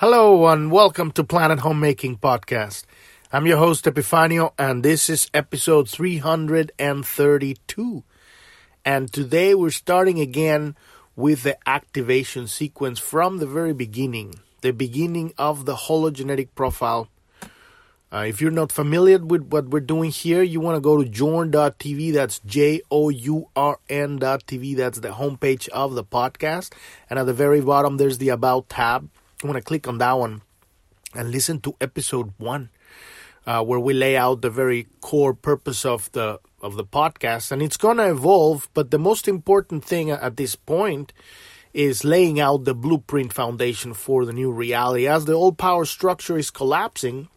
Hello 0.00 0.48
and 0.48 0.72
welcome 0.72 1.12
to 1.12 1.22
Planet 1.22 1.58
Homemaking 1.58 2.16
Podcast. 2.16 2.84
I'm 3.34 3.46
your 3.46 3.58
host 3.58 3.84
Epifanio 3.84 4.54
and 4.58 4.82
this 4.82 5.10
is 5.10 5.28
episode 5.34 5.90
332. 5.90 8.04
And 8.82 9.12
today 9.12 9.54
we're 9.54 9.68
starting 9.68 10.18
again 10.18 10.74
with 11.16 11.42
the 11.42 11.58
activation 11.68 12.46
sequence 12.46 12.98
from 12.98 13.36
the 13.36 13.46
very 13.46 13.74
beginning, 13.74 14.36
the 14.62 14.70
beginning 14.70 15.34
of 15.36 15.66
the 15.66 15.76
hologenetic 15.76 16.48
profile. 16.54 17.10
Uh, 18.10 18.24
if 18.26 18.40
you're 18.40 18.50
not 18.50 18.72
familiar 18.72 19.18
with 19.18 19.52
what 19.52 19.68
we're 19.68 19.80
doing 19.80 20.10
here, 20.10 20.42
you 20.42 20.60
want 20.60 20.76
to 20.76 20.80
go 20.80 20.96
to 20.96 21.06
journ.tv. 21.06 22.14
That's 22.14 22.38
J 22.46 22.80
O 22.90 23.10
U 23.10 23.50
R 23.54 23.78
N.tv. 23.90 24.76
That's 24.76 25.00
the 25.00 25.10
homepage 25.10 25.68
of 25.68 25.94
the 25.94 26.04
podcast. 26.04 26.72
And 27.10 27.18
at 27.18 27.26
the 27.26 27.34
very 27.34 27.60
bottom, 27.60 27.98
there's 27.98 28.16
the 28.16 28.30
About 28.30 28.70
tab 28.70 29.10
I 29.42 29.46
want 29.46 29.56
to 29.56 29.62
click 29.62 29.88
on 29.88 29.98
that 29.98 30.12
one 30.12 30.42
and 31.14 31.30
listen 31.30 31.60
to 31.60 31.74
episode 31.80 32.32
one, 32.36 32.68
uh, 33.46 33.64
where 33.64 33.80
we 33.80 33.94
lay 33.94 34.16
out 34.16 34.42
the 34.42 34.50
very 34.50 34.86
core 35.00 35.34
purpose 35.34 35.84
of 35.84 36.12
the 36.12 36.40
of 36.62 36.76
the 36.76 36.84
podcast, 36.84 37.50
and 37.50 37.62
it's 37.62 37.78
gonna 37.78 38.10
evolve. 38.10 38.68
But 38.74 38.90
the 38.90 38.98
most 38.98 39.26
important 39.26 39.82
thing 39.82 40.10
at 40.10 40.36
this 40.36 40.56
point 40.56 41.14
is 41.72 42.04
laying 42.04 42.38
out 42.38 42.64
the 42.64 42.74
blueprint 42.74 43.32
foundation 43.32 43.94
for 43.94 44.26
the 44.26 44.32
new 44.32 44.52
reality. 44.52 45.06
As 45.06 45.24
the 45.24 45.32
old 45.32 45.56
power 45.56 45.86
structure 45.86 46.36
is 46.36 46.50
collapsing, 46.50 47.28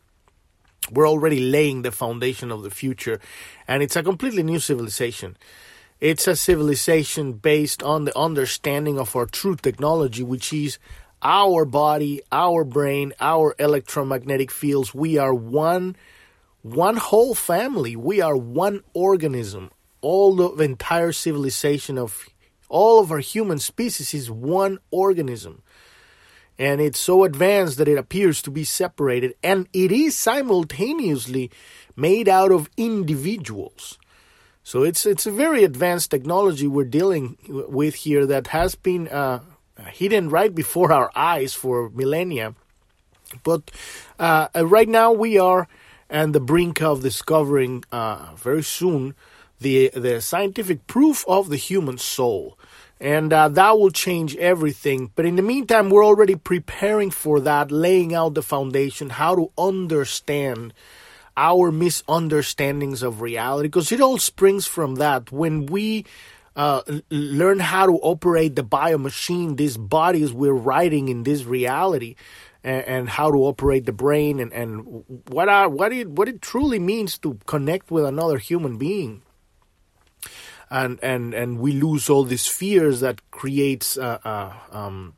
we're 0.91 1.07
already 1.07 1.39
laying 1.39 1.83
the 1.83 1.91
foundation 1.91 2.51
of 2.51 2.63
the 2.63 2.69
future, 2.69 3.21
and 3.65 3.81
it's 3.81 3.95
a 3.95 4.03
completely 4.03 4.43
new 4.43 4.59
civilization. 4.59 5.37
It's 6.01 6.27
a 6.27 6.35
civilization 6.35 7.31
based 7.33 7.81
on 7.81 8.03
the 8.03 8.17
understanding 8.17 8.99
of 8.99 9.15
our 9.15 9.25
true 9.25 9.55
technology, 9.55 10.21
which 10.21 10.51
is 10.51 10.77
our 11.23 11.65
body, 11.65 12.21
our 12.31 12.63
brain, 12.63 13.13
our 13.19 13.55
electromagnetic 13.57 14.51
fields. 14.51 14.93
We 14.93 15.17
are 15.17 15.33
one, 15.33 15.95
one 16.61 16.97
whole 16.97 17.33
family. 17.33 17.95
We 17.95 18.21
are 18.21 18.35
one 18.35 18.83
organism. 18.93 19.71
All 20.01 20.35
the 20.35 20.63
entire 20.63 21.13
civilization 21.13 21.97
of 21.97 22.27
all 22.67 22.99
of 22.99 23.11
our 23.11 23.19
human 23.19 23.59
species 23.59 24.13
is 24.13 24.29
one 24.29 24.79
organism. 24.91 25.61
And 26.59 26.81
it's 26.81 26.99
so 26.99 27.23
advanced 27.23 27.77
that 27.77 27.87
it 27.87 27.97
appears 27.97 28.41
to 28.43 28.51
be 28.51 28.63
separated, 28.63 29.33
and 29.41 29.67
it 29.73 29.91
is 29.91 30.17
simultaneously 30.17 31.49
made 31.95 32.29
out 32.29 32.51
of 32.51 32.69
individuals. 32.77 33.97
So 34.63 34.83
it's 34.83 35.05
it's 35.05 35.25
a 35.25 35.31
very 35.31 35.63
advanced 35.63 36.11
technology 36.11 36.67
we're 36.67 36.85
dealing 36.85 37.37
with 37.47 37.95
here 37.95 38.25
that 38.27 38.47
has 38.47 38.75
been 38.75 39.07
uh, 39.07 39.39
hidden 39.85 40.29
right 40.29 40.53
before 40.53 40.91
our 40.91 41.11
eyes 41.15 41.53
for 41.53 41.89
millennia. 41.89 42.55
But 43.43 43.71
uh, 44.19 44.47
uh, 44.55 44.65
right 44.65 44.89
now 44.89 45.11
we 45.11 45.37
are 45.39 45.67
on 46.09 46.31
the 46.31 46.39
brink 46.39 46.81
of 46.81 47.01
discovering 47.01 47.83
uh, 47.91 48.35
very 48.35 48.63
soon 48.63 49.15
the 49.59 49.89
the 49.95 50.21
scientific 50.21 50.85
proof 50.87 51.23
of 51.27 51.49
the 51.49 51.55
human 51.55 51.97
soul, 51.97 52.57
and 52.99 53.31
uh, 53.33 53.47
that 53.49 53.79
will 53.79 53.91
change 53.91 54.35
everything. 54.35 55.11
But 55.15 55.25
in 55.25 55.35
the 55.35 55.41
meantime, 55.41 55.89
we're 55.89 56.05
already 56.05 56.35
preparing 56.35 57.11
for 57.11 57.39
that, 57.39 57.71
laying 57.71 58.13
out 58.13 58.33
the 58.33 58.43
foundation, 58.43 59.09
how 59.09 59.35
to 59.35 59.51
understand 59.57 60.73
our 61.35 61.71
misunderstandings 61.71 63.01
of 63.01 63.21
reality, 63.21 63.67
because 63.67 63.91
it 63.91 64.01
all 64.01 64.19
springs 64.19 64.67
from 64.67 64.95
that. 64.95 65.31
When 65.31 65.65
we 65.65 66.05
uh, 66.55 66.81
learn 67.09 67.59
how 67.59 67.85
to 67.85 67.93
operate 67.93 68.55
the 68.55 68.63
bio 68.63 68.97
machine, 68.97 69.55
these 69.55 69.77
bodies 69.77 70.31
we're 70.31 70.53
writing 70.53 71.09
in 71.09 71.23
this 71.23 71.45
reality, 71.45 72.15
and, 72.63 72.85
and, 72.85 73.09
how 73.09 73.31
to 73.31 73.37
operate 73.37 73.85
the 73.85 73.91
brain, 73.91 74.39
and, 74.39 74.53
and 74.53 75.03
what 75.29 75.49
are 75.49 75.67
what 75.67 75.91
it 75.91 76.09
what 76.09 76.29
it 76.29 76.41
truly 76.41 76.79
means 76.79 77.17
to 77.17 77.39
connect 77.45 77.91
with 77.91 78.05
another 78.05 78.37
human 78.37 78.77
being. 78.77 79.21
And 80.69 80.99
and 81.03 81.33
and 81.33 81.59
we 81.59 81.73
lose 81.73 82.09
all 82.09 82.23
these 82.23 82.47
fears 82.47 83.01
that 83.01 83.19
creates 83.31 83.97
uh, 83.97 84.19
uh, 84.23 84.53
um, 84.71 85.15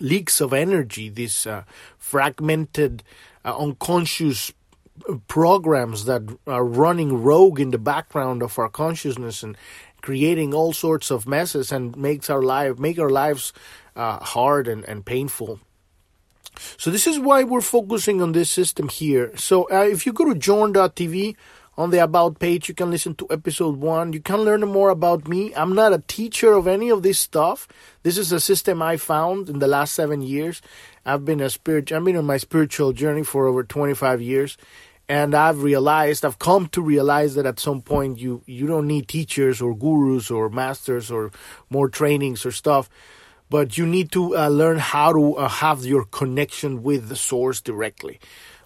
leaks 0.00 0.40
of 0.40 0.52
energy, 0.52 1.08
these 1.08 1.46
uh, 1.46 1.64
fragmented, 1.98 3.02
uh, 3.44 3.56
unconscious 3.56 4.52
programs 5.28 6.04
that 6.04 6.22
are 6.46 6.64
running 6.64 7.22
rogue 7.22 7.60
in 7.60 7.70
the 7.70 7.78
background 7.78 8.42
of 8.42 8.58
our 8.58 8.68
consciousness 8.68 9.42
and 9.42 9.56
creating 10.02 10.54
all 10.54 10.72
sorts 10.72 11.10
of 11.10 11.26
messes 11.26 11.72
and 11.72 11.96
makes 11.96 12.30
our 12.30 12.42
life 12.42 12.78
make 12.78 12.98
our 12.98 13.10
lives 13.10 13.52
uh, 13.96 14.18
hard 14.18 14.68
and, 14.68 14.84
and 14.84 15.04
painful. 15.04 15.60
So 16.76 16.90
this 16.90 17.06
is 17.06 17.18
why 17.18 17.44
we're 17.44 17.60
focusing 17.60 18.20
on 18.20 18.32
this 18.32 18.50
system 18.50 18.88
here. 18.88 19.36
So 19.36 19.70
uh, 19.70 19.84
if 19.84 20.06
you 20.06 20.12
go 20.12 20.26
to 20.26 20.34
journ.tv 20.34 21.36
on 21.78 21.90
the 21.90 22.02
about 22.02 22.38
page, 22.38 22.68
you 22.68 22.74
can 22.74 22.90
listen 22.90 23.14
to 23.14 23.26
episode 23.30 23.76
one. 23.76 24.12
You 24.12 24.20
can 24.20 24.40
learn 24.40 24.60
more 24.62 24.90
about 24.90 25.28
me. 25.28 25.54
I'm 25.54 25.74
not 25.74 25.92
a 25.92 26.02
teacher 26.06 26.52
of 26.52 26.66
any 26.66 26.90
of 26.90 27.02
this 27.02 27.18
stuff. 27.18 27.68
This 28.02 28.18
is 28.18 28.32
a 28.32 28.40
system 28.40 28.82
I 28.82 28.96
found 28.96 29.48
in 29.48 29.60
the 29.60 29.68
last 29.68 29.94
seven 29.94 30.20
years. 30.20 30.60
I've 31.06 31.24
been 31.24 31.40
a 31.40 31.48
spirit. 31.48 31.90
I've 31.92 32.04
been 32.04 32.16
on 32.16 32.26
my 32.26 32.36
spiritual 32.36 32.92
journey 32.92 33.22
for 33.22 33.46
over 33.46 33.64
25 33.64 34.20
years, 34.20 34.58
and 35.10 35.34
I've 35.34 35.64
realized, 35.64 36.24
I've 36.24 36.38
come 36.38 36.68
to 36.68 36.80
realize 36.80 37.34
that 37.34 37.44
at 37.44 37.58
some 37.58 37.82
point 37.82 38.20
you 38.20 38.44
you 38.46 38.68
don't 38.68 38.86
need 38.86 39.08
teachers 39.08 39.60
or 39.60 39.74
gurus 39.74 40.30
or 40.30 40.48
masters 40.48 41.10
or 41.10 41.32
more 41.68 41.88
trainings 41.88 42.46
or 42.46 42.52
stuff, 42.52 42.88
but 43.48 43.76
you 43.76 43.86
need 43.86 44.12
to 44.12 44.36
uh, 44.36 44.46
learn 44.46 44.78
how 44.78 45.12
to 45.12 45.34
uh, 45.34 45.48
have 45.48 45.84
your 45.84 46.04
connection 46.04 46.84
with 46.84 47.08
the 47.08 47.16
source 47.16 47.60
directly, 47.60 48.20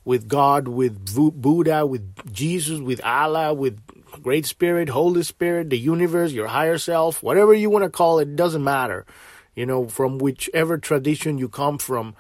with 0.05 0.29
God, 0.29 0.69
with 0.69 1.15
Buddha, 1.17 1.87
with 1.87 2.05
Jesus, 2.31 2.79
with 2.79 3.03
Allah, 3.03 3.55
with 3.55 3.81
Great 4.23 4.45
Spirit, 4.45 4.91
Holy 4.91 5.23
Spirit, 5.23 5.71
the 5.71 5.79
universe, 5.79 6.33
your 6.33 6.49
higher 6.49 6.77
self, 6.77 7.23
whatever 7.23 7.55
you 7.55 7.71
want 7.71 7.85
to 7.85 7.91
call 7.91 8.19
it, 8.19 8.37
doesn't 8.37 8.63
matter. 8.63 9.07
You 9.55 9.65
know, 9.65 9.89
from 9.89 10.19
whichever 10.19 10.77
tradition 10.77 11.39
you 11.39 11.49
come 11.49 11.79
from, 11.79 12.15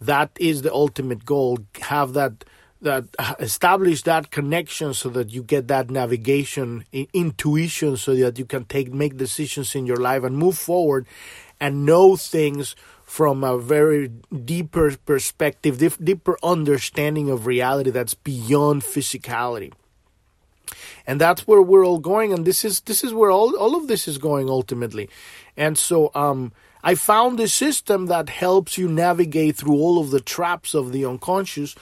that 0.00 0.30
is 0.40 0.62
the 0.62 0.72
ultimate 0.72 1.26
goal. 1.26 1.58
Have 1.82 2.14
that 2.14 2.46
that 2.86 3.04
establish 3.40 4.02
that 4.02 4.30
connection 4.30 4.94
so 4.94 5.08
that 5.10 5.30
you 5.30 5.42
get 5.42 5.66
that 5.68 5.90
navigation 5.90 6.84
intuition 7.12 7.96
so 7.96 8.14
that 8.14 8.38
you 8.38 8.44
can 8.44 8.64
take 8.64 8.94
make 8.94 9.16
decisions 9.16 9.74
in 9.74 9.86
your 9.86 9.96
life 9.96 10.22
and 10.22 10.38
move 10.38 10.56
forward 10.56 11.04
and 11.60 11.84
know 11.84 12.16
things 12.16 12.76
from 13.02 13.42
a 13.42 13.58
very 13.58 14.08
deeper 14.44 14.96
perspective 15.04 15.78
deeper 16.02 16.38
understanding 16.42 17.28
of 17.28 17.46
reality 17.46 17.90
that's 17.90 18.14
beyond 18.14 18.82
physicality. 18.82 19.72
And 21.08 21.20
that's 21.20 21.46
where 21.46 21.62
we're 21.62 21.86
all 21.86 21.98
going 21.98 22.32
and 22.32 22.44
this 22.44 22.64
is 22.64 22.80
this 22.82 23.02
is 23.02 23.12
where 23.12 23.32
all, 23.32 23.56
all 23.56 23.74
of 23.74 23.88
this 23.88 24.06
is 24.06 24.18
going 24.18 24.48
ultimately. 24.48 25.10
And 25.56 25.76
so 25.76 26.12
um 26.14 26.52
I 26.84 26.94
found 26.94 27.40
a 27.40 27.48
system 27.48 28.06
that 28.06 28.28
helps 28.28 28.78
you 28.78 28.86
navigate 28.88 29.56
through 29.56 29.74
all 29.74 29.98
of 29.98 30.10
the 30.12 30.20
traps 30.20 30.72
of 30.72 30.92
the 30.92 31.04
unconscious 31.04 31.74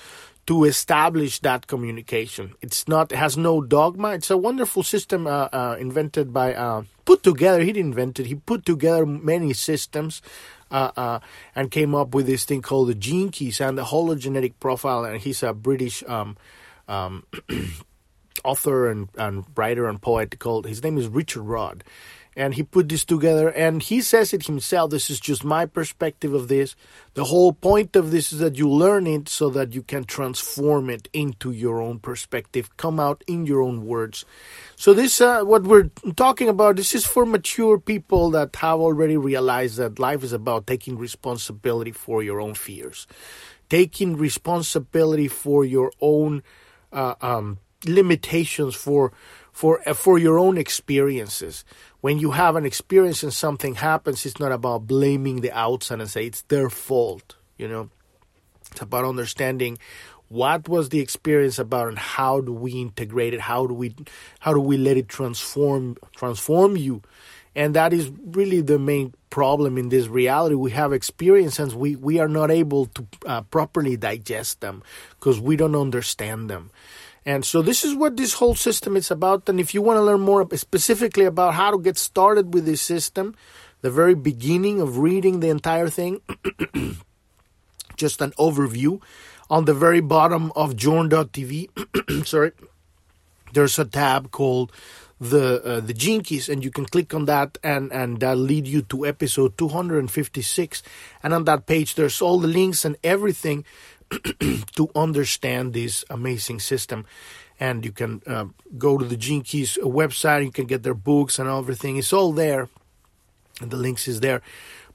to 0.47 0.65
establish 0.65 1.41
that 1.41 1.67
communication. 1.67 2.55
It's 2.61 2.87
not 2.87 3.13
it 3.13 3.17
has 3.17 3.37
no 3.37 3.61
dogma. 3.61 4.11
It's 4.11 4.31
a 4.31 4.37
wonderful 4.37 4.83
system 4.83 5.27
uh, 5.27 5.49
uh, 5.53 5.77
invented 5.79 6.33
by 6.33 6.55
uh, 6.55 6.83
put 7.05 7.23
together. 7.23 7.61
He 7.61 7.73
didn't 7.73 7.93
invent 7.93 8.21
it. 8.21 8.27
He 8.27 8.35
put 8.35 8.65
together 8.67 9.07
many 9.07 9.53
systems. 9.53 10.23
Uh, 10.71 10.91
uh, 10.97 11.19
and 11.55 11.71
came 11.71 11.95
up 11.95 12.15
with 12.17 12.27
this 12.27 12.45
thing 12.45 12.61
called 12.61 12.89
the 12.89 12.97
gene 12.97 13.29
keys 13.29 13.61
and 13.61 13.79
the 13.79 13.85
hologenetic 13.85 14.55
profile. 14.59 15.05
And 15.05 15.21
he's 15.21 15.41
a 15.45 15.53
British 15.53 16.03
um, 16.09 16.37
um, 16.89 17.23
author 18.45 18.91
and, 18.91 19.09
and 19.17 19.45
writer 19.55 19.87
and 19.87 20.01
poet 20.03 20.37
called. 20.41 20.67
His 20.67 20.83
name 20.83 20.99
is 20.99 21.07
Richard 21.07 21.43
Rudd, 21.43 21.85
and 22.37 22.55
he 22.55 22.63
put 22.63 22.89
this 22.89 23.05
together 23.05 23.49
and 23.51 23.83
he 23.83 24.01
says 24.01 24.33
it 24.33 24.47
himself 24.47 24.91
this 24.91 25.11
is 25.11 25.21
just 25.21 25.45
my 25.45 25.67
perspective 25.67 26.35
of 26.35 26.49
this 26.49 26.75
the 27.15 27.25
whole 27.25 27.53
point 27.53 27.95
of 27.97 28.11
this 28.11 28.33
is 28.33 28.39
that 28.39 28.59
you 28.59 28.69
learn 28.69 29.07
it 29.07 29.29
so 29.29 29.49
that 29.49 29.73
you 29.75 29.83
can 29.83 30.05
transform 30.05 30.91
it 30.91 31.09
into 31.13 31.51
your 31.51 31.81
own 31.81 31.99
perspective 31.99 32.77
come 32.77 32.99
out 32.99 33.23
in 33.27 33.47
your 33.47 33.63
own 33.63 33.87
words 33.87 34.25
so 34.77 34.93
this 34.93 35.21
uh, 35.21 35.43
what 35.43 35.63
we're 35.65 35.91
talking 36.17 36.49
about 36.49 36.77
this 36.77 36.95
is 36.95 37.07
for 37.07 37.25
mature 37.25 37.79
people 37.79 38.31
that 38.31 38.55
have 38.57 38.81
already 38.81 39.17
realized 39.17 39.77
that 39.77 39.99
life 39.99 40.23
is 40.23 40.33
about 40.33 40.67
taking 40.67 40.99
responsibility 40.99 41.93
for 41.93 42.23
your 42.23 42.41
own 42.41 42.55
fears 42.55 43.07
taking 43.69 44.17
responsibility 44.17 45.29
for 45.29 45.65
your 45.65 45.91
own 46.01 46.43
uh, 46.93 47.15
um, 47.21 47.59
limitations 47.87 48.75
for 48.75 49.13
for 49.53 49.81
uh, 49.89 49.95
for 49.95 50.19
your 50.19 50.39
own 50.39 50.59
experiences. 50.59 51.65
When 52.05 52.19
you 52.19 52.33
have 52.33 52.55
an 52.57 52.67
experience 52.67 53.23
and 53.23 53.33
something 53.33 53.77
happens, 53.77 54.27
it's 54.27 54.39
not 54.39 54.53
about 54.53 54.87
blaming 54.87 55.41
the 55.41 55.51
outside 55.53 56.03
and 56.03 56.11
say 56.11 56.27
it's 56.27 56.43
their 56.43 56.69
fault. 56.69 57.37
You 57.57 57.67
know, 57.67 57.89
it's 58.71 58.83
about 58.83 59.07
understanding 59.07 59.79
what 60.29 60.69
was 60.69 60.91
the 60.91 61.01
experience 61.01 61.59
about 61.59 61.89
and 61.89 61.99
how 61.99 62.43
do 62.43 62.53
we 62.53 62.73
integrate 62.73 63.33
it? 63.33 63.41
How 63.41 63.67
do 63.67 63.73
we 63.73 63.97
how 64.41 64.53
do 64.53 64.61
we 64.61 64.77
let 64.77 64.99
it 64.99 65.09
transform 65.09 65.97
transform 66.15 66.77
you? 66.77 67.01
And 67.57 67.75
that 67.75 67.95
is 67.95 68.11
really 68.23 68.61
the 68.61 68.79
main 68.79 69.15
problem 69.31 69.79
in 69.79 69.89
this 69.89 70.07
reality. 70.07 70.57
We 70.57 70.73
have 70.73 70.93
experiences 70.93 71.75
we 71.75 71.97
we 71.97 72.21
are 72.21 72.29
not 72.29 72.51
able 72.51 72.85
to 72.85 73.07
uh, 73.25 73.41
properly 73.49 73.97
digest 73.97 74.61
them 74.61 74.83
because 75.19 75.41
we 75.41 75.57
don't 75.57 75.75
understand 75.75 76.51
them 76.51 76.71
and 77.27 77.45
so 77.45 77.63
this 77.63 77.85
is 77.85 77.95
what 77.95 78.17
this 78.17 78.35
whole 78.35 78.55
system 78.55 78.97
is 78.97 79.11
about. 79.11 79.49
And 79.49 79.59
if 79.59 79.73
you 79.73 79.81
want 79.81 79.97
to 79.97 80.03
learn 80.03 80.21
more 80.21 80.47
specifically 80.57 81.25
about 81.25 81.55
how 81.55 81.71
to 81.71 81.79
get 81.79 81.97
started 81.97 82.53
with 82.53 82.67
this 82.67 82.83
system 82.83 83.35
the 83.85 83.91
very 83.91 84.15
beginning 84.15 84.81
of 84.81 84.97
reading 84.97 85.41
the 85.41 85.51
entire 85.51 85.91
thing 85.91 86.23
just 87.97 88.23
an 88.23 88.31
overview 88.39 88.99
on 89.51 89.67
the 89.67 89.75
very 89.75 90.01
bottom 90.01 90.51
of 90.57 90.75
journ.tv 90.75 91.69
sorry 92.27 92.53
there's 93.53 93.79
a 93.79 93.85
tab 93.85 94.31
called 94.31 94.73
the 95.21 95.63
uh, 95.63 95.81
the 95.81 95.93
keys 95.93 96.49
and 96.49 96.65
you 96.65 96.71
can 96.71 96.87
click 96.87 97.13
on 97.13 97.27
that 97.27 97.59
and 97.63 97.93
and 97.93 98.21
that'll 98.21 98.43
lead 98.43 98.67
you 98.67 98.81
to 98.81 99.05
episode 99.05 99.57
256 99.59 100.83
and 101.23 101.35
on 101.35 101.45
that 101.45 101.67
page 101.67 101.95
there's 101.95 102.23
all 102.23 102.41
the 102.41 102.49
links 102.49 102.87
and 102.87 102.97
everything 103.05 103.67
to 104.77 104.91
understand 104.95 105.73
this 105.73 106.05
amazing 106.11 106.61
system. 106.61 107.07
And 107.61 107.85
you 107.85 107.93
can 107.93 108.23
uh, 108.27 108.47
go 108.77 108.99
to 108.99 109.05
the 109.05 109.17
gene 109.17 109.43
keys 109.43 109.79
website 109.83 110.45
you 110.45 110.51
can 110.51 110.67
get 110.67 110.83
their 110.83 110.95
books 110.95 111.39
and 111.39 111.49
everything. 111.49 111.97
It's 111.97 112.13
all 112.13 112.33
there. 112.33 112.69
And 113.61 113.71
the 113.71 113.77
links 113.77 114.09
is 114.09 114.21
there. 114.21 114.43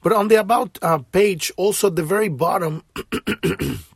But 0.02 0.12
on 0.12 0.28
the 0.28 0.36
about 0.36 0.78
uh, 0.82 0.98
page 0.98 1.52
also 1.56 1.88
at 1.88 1.96
the 1.96 2.02
very 2.02 2.28
bottom 2.28 2.84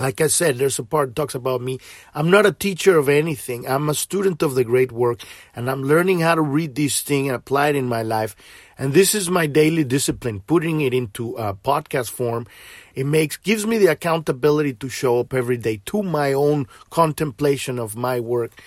like 0.00 0.20
I 0.20 0.28
said, 0.28 0.56
there's 0.56 0.78
a 0.78 0.84
part 0.84 1.10
that 1.10 1.16
talks 1.16 1.34
about 1.34 1.60
me. 1.60 1.78
I'm 2.14 2.30
not 2.30 2.46
a 2.46 2.52
teacher 2.52 2.98
of 2.98 3.08
anything. 3.08 3.68
I'm 3.68 3.88
a 3.88 3.94
student 3.94 4.42
of 4.42 4.54
the 4.54 4.64
great 4.64 4.90
work, 4.90 5.20
and 5.54 5.70
I'm 5.70 5.82
learning 5.82 6.20
how 6.20 6.34
to 6.34 6.42
read 6.42 6.74
this 6.74 7.02
thing 7.02 7.28
and 7.28 7.36
apply 7.36 7.68
it 7.68 7.76
in 7.76 7.86
my 7.86 8.02
life. 8.02 8.34
And 8.78 8.94
this 8.94 9.14
is 9.14 9.28
my 9.28 9.46
daily 9.46 9.84
discipline, 9.84 10.40
putting 10.40 10.80
it 10.80 10.94
into 10.94 11.36
a 11.36 11.54
podcast 11.54 12.10
form. 12.10 12.46
It 12.94 13.04
makes 13.04 13.36
gives 13.36 13.66
me 13.66 13.78
the 13.78 13.88
accountability 13.88 14.74
to 14.74 14.88
show 14.88 15.20
up 15.20 15.34
every 15.34 15.58
day 15.58 15.82
to 15.86 16.02
my 16.02 16.32
own 16.32 16.66
contemplation 16.88 17.78
of 17.78 17.94
my 17.94 18.20
work 18.20 18.60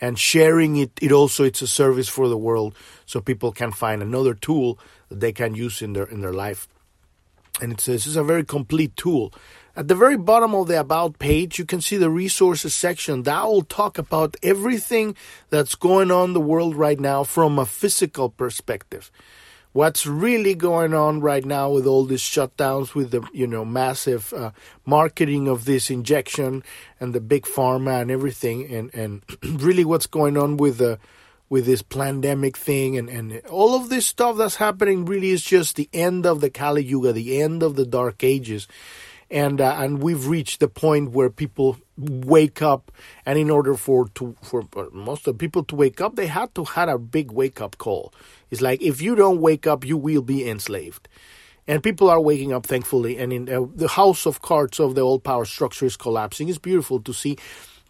and 0.00 0.18
sharing 0.18 0.76
it. 0.76 0.90
It 1.00 1.12
also 1.12 1.44
it's 1.44 1.62
a 1.62 1.68
service 1.68 2.08
for 2.08 2.28
the 2.28 2.38
world, 2.38 2.74
so 3.06 3.20
people 3.20 3.52
can 3.52 3.70
find 3.70 4.02
another 4.02 4.34
tool 4.34 4.78
that 5.08 5.20
they 5.20 5.32
can 5.32 5.54
use 5.54 5.82
in 5.82 5.92
their 5.92 6.04
in 6.04 6.20
their 6.20 6.32
life. 6.32 6.66
And 7.60 7.72
it 7.72 7.80
says 7.80 8.04
this 8.04 8.06
is 8.08 8.16
a 8.16 8.24
very 8.24 8.44
complete 8.44 8.96
tool 8.96 9.32
at 9.76 9.88
the 9.88 9.94
very 9.94 10.16
bottom 10.16 10.54
of 10.54 10.68
the 10.68 10.80
About 10.80 11.18
page, 11.18 11.58
you 11.58 11.64
can 11.64 11.80
see 11.80 11.96
the 11.96 12.10
resources 12.10 12.74
section. 12.74 13.22
That 13.22 13.44
will 13.44 13.62
talk 13.62 13.98
about 13.98 14.36
everything 14.42 15.14
that's 15.50 15.74
going 15.74 16.10
on 16.10 16.30
in 16.30 16.32
the 16.32 16.40
world 16.40 16.74
right 16.74 16.98
now 16.98 17.22
from 17.24 17.58
a 17.58 17.66
physical 17.66 18.30
perspective. 18.30 19.10
What's 19.72 20.04
really 20.04 20.56
going 20.56 20.94
on 20.94 21.20
right 21.20 21.44
now 21.44 21.70
with 21.70 21.86
all 21.86 22.04
these 22.04 22.22
shutdowns, 22.22 22.94
with 22.94 23.12
the 23.12 23.24
you 23.32 23.46
know 23.46 23.64
massive 23.64 24.32
uh, 24.32 24.50
marketing 24.84 25.46
of 25.46 25.64
this 25.64 25.90
injection 25.90 26.64
and 26.98 27.14
the 27.14 27.20
big 27.20 27.44
pharma 27.44 28.02
and 28.02 28.10
everything, 28.10 28.72
and 28.74 28.92
and 28.92 29.22
really 29.62 29.84
what's 29.84 30.06
going 30.06 30.36
on 30.36 30.56
with 30.56 30.78
the 30.78 30.98
with 31.48 31.66
this 31.66 31.82
pandemic 31.82 32.56
thing 32.56 32.96
and, 32.96 33.08
and 33.08 33.42
all 33.48 33.74
of 33.74 33.88
this 33.88 34.06
stuff 34.06 34.36
that's 34.36 34.54
happening 34.54 35.04
really 35.04 35.30
is 35.30 35.42
just 35.42 35.74
the 35.74 35.88
end 35.92 36.24
of 36.24 36.40
the 36.40 36.48
Kali 36.48 36.84
Yuga, 36.84 37.12
the 37.12 37.42
end 37.42 37.64
of 37.64 37.74
the 37.74 37.84
Dark 37.84 38.22
Ages 38.22 38.68
and 39.30 39.60
uh, 39.60 39.76
and 39.78 40.02
we've 40.02 40.26
reached 40.26 40.60
the 40.60 40.68
point 40.68 41.10
where 41.10 41.30
people 41.30 41.76
wake 41.96 42.62
up 42.62 42.90
and 43.24 43.38
in 43.38 43.50
order 43.50 43.74
for 43.74 44.08
to 44.08 44.34
for 44.42 44.64
most 44.92 45.26
of 45.26 45.34
the 45.34 45.38
people 45.38 45.62
to 45.64 45.76
wake 45.76 46.00
up 46.00 46.16
they 46.16 46.26
had 46.26 46.54
to 46.54 46.64
had 46.64 46.88
a 46.88 46.98
big 46.98 47.30
wake 47.30 47.60
up 47.60 47.78
call. 47.78 48.12
It's 48.50 48.60
like 48.60 48.82
if 48.82 49.00
you 49.00 49.14
don't 49.14 49.40
wake 49.40 49.66
up 49.66 49.84
you 49.84 49.96
will 49.96 50.22
be 50.22 50.48
enslaved. 50.48 51.08
And 51.68 51.82
people 51.84 52.10
are 52.10 52.20
waking 52.20 52.52
up 52.52 52.66
thankfully 52.66 53.18
and 53.18 53.32
in 53.32 53.48
uh, 53.48 53.66
the 53.74 53.88
house 53.88 54.26
of 54.26 54.42
cards 54.42 54.80
of 54.80 54.94
the 54.96 55.02
old 55.02 55.22
power 55.22 55.44
structure 55.44 55.86
is 55.86 55.96
collapsing. 55.96 56.48
It's 56.48 56.58
beautiful 56.58 57.00
to 57.00 57.12
see 57.12 57.38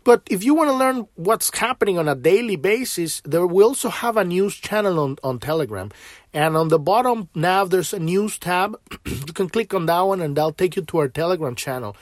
but 0.05 0.23
if 0.31 0.45
you 0.45 0.55
want 0.55 0.71
to 0.71 0.77
learn 0.77 1.07
what's 1.17 1.57
happening 1.57 1.99
on 1.99 2.09
a 2.09 2.15
daily 2.15 2.57
basis, 2.57 3.21
there 3.25 3.47
we 3.47 3.63
also 3.63 3.89
have 3.89 4.17
a 4.17 4.25
news 4.25 4.57
channel 4.57 4.99
on, 4.99 5.17
on 5.23 5.39
Telegram. 5.39 5.91
And 6.33 6.57
on 6.57 6.69
the 6.69 6.79
bottom 6.79 7.29
nav, 7.35 7.71
there's 7.71 7.93
a 7.93 7.99
news 7.99 8.39
tab. 8.39 8.79
you 9.07 9.33
can 9.33 9.49
click 9.49 9.75
on 9.75 9.87
that 9.87 10.01
one 10.01 10.21
and 10.21 10.37
that'll 10.37 10.53
take 10.53 10.77
you 10.77 10.83
to 10.83 10.99
our 10.99 11.09
Telegram 11.09 11.55
channel. 11.55 11.97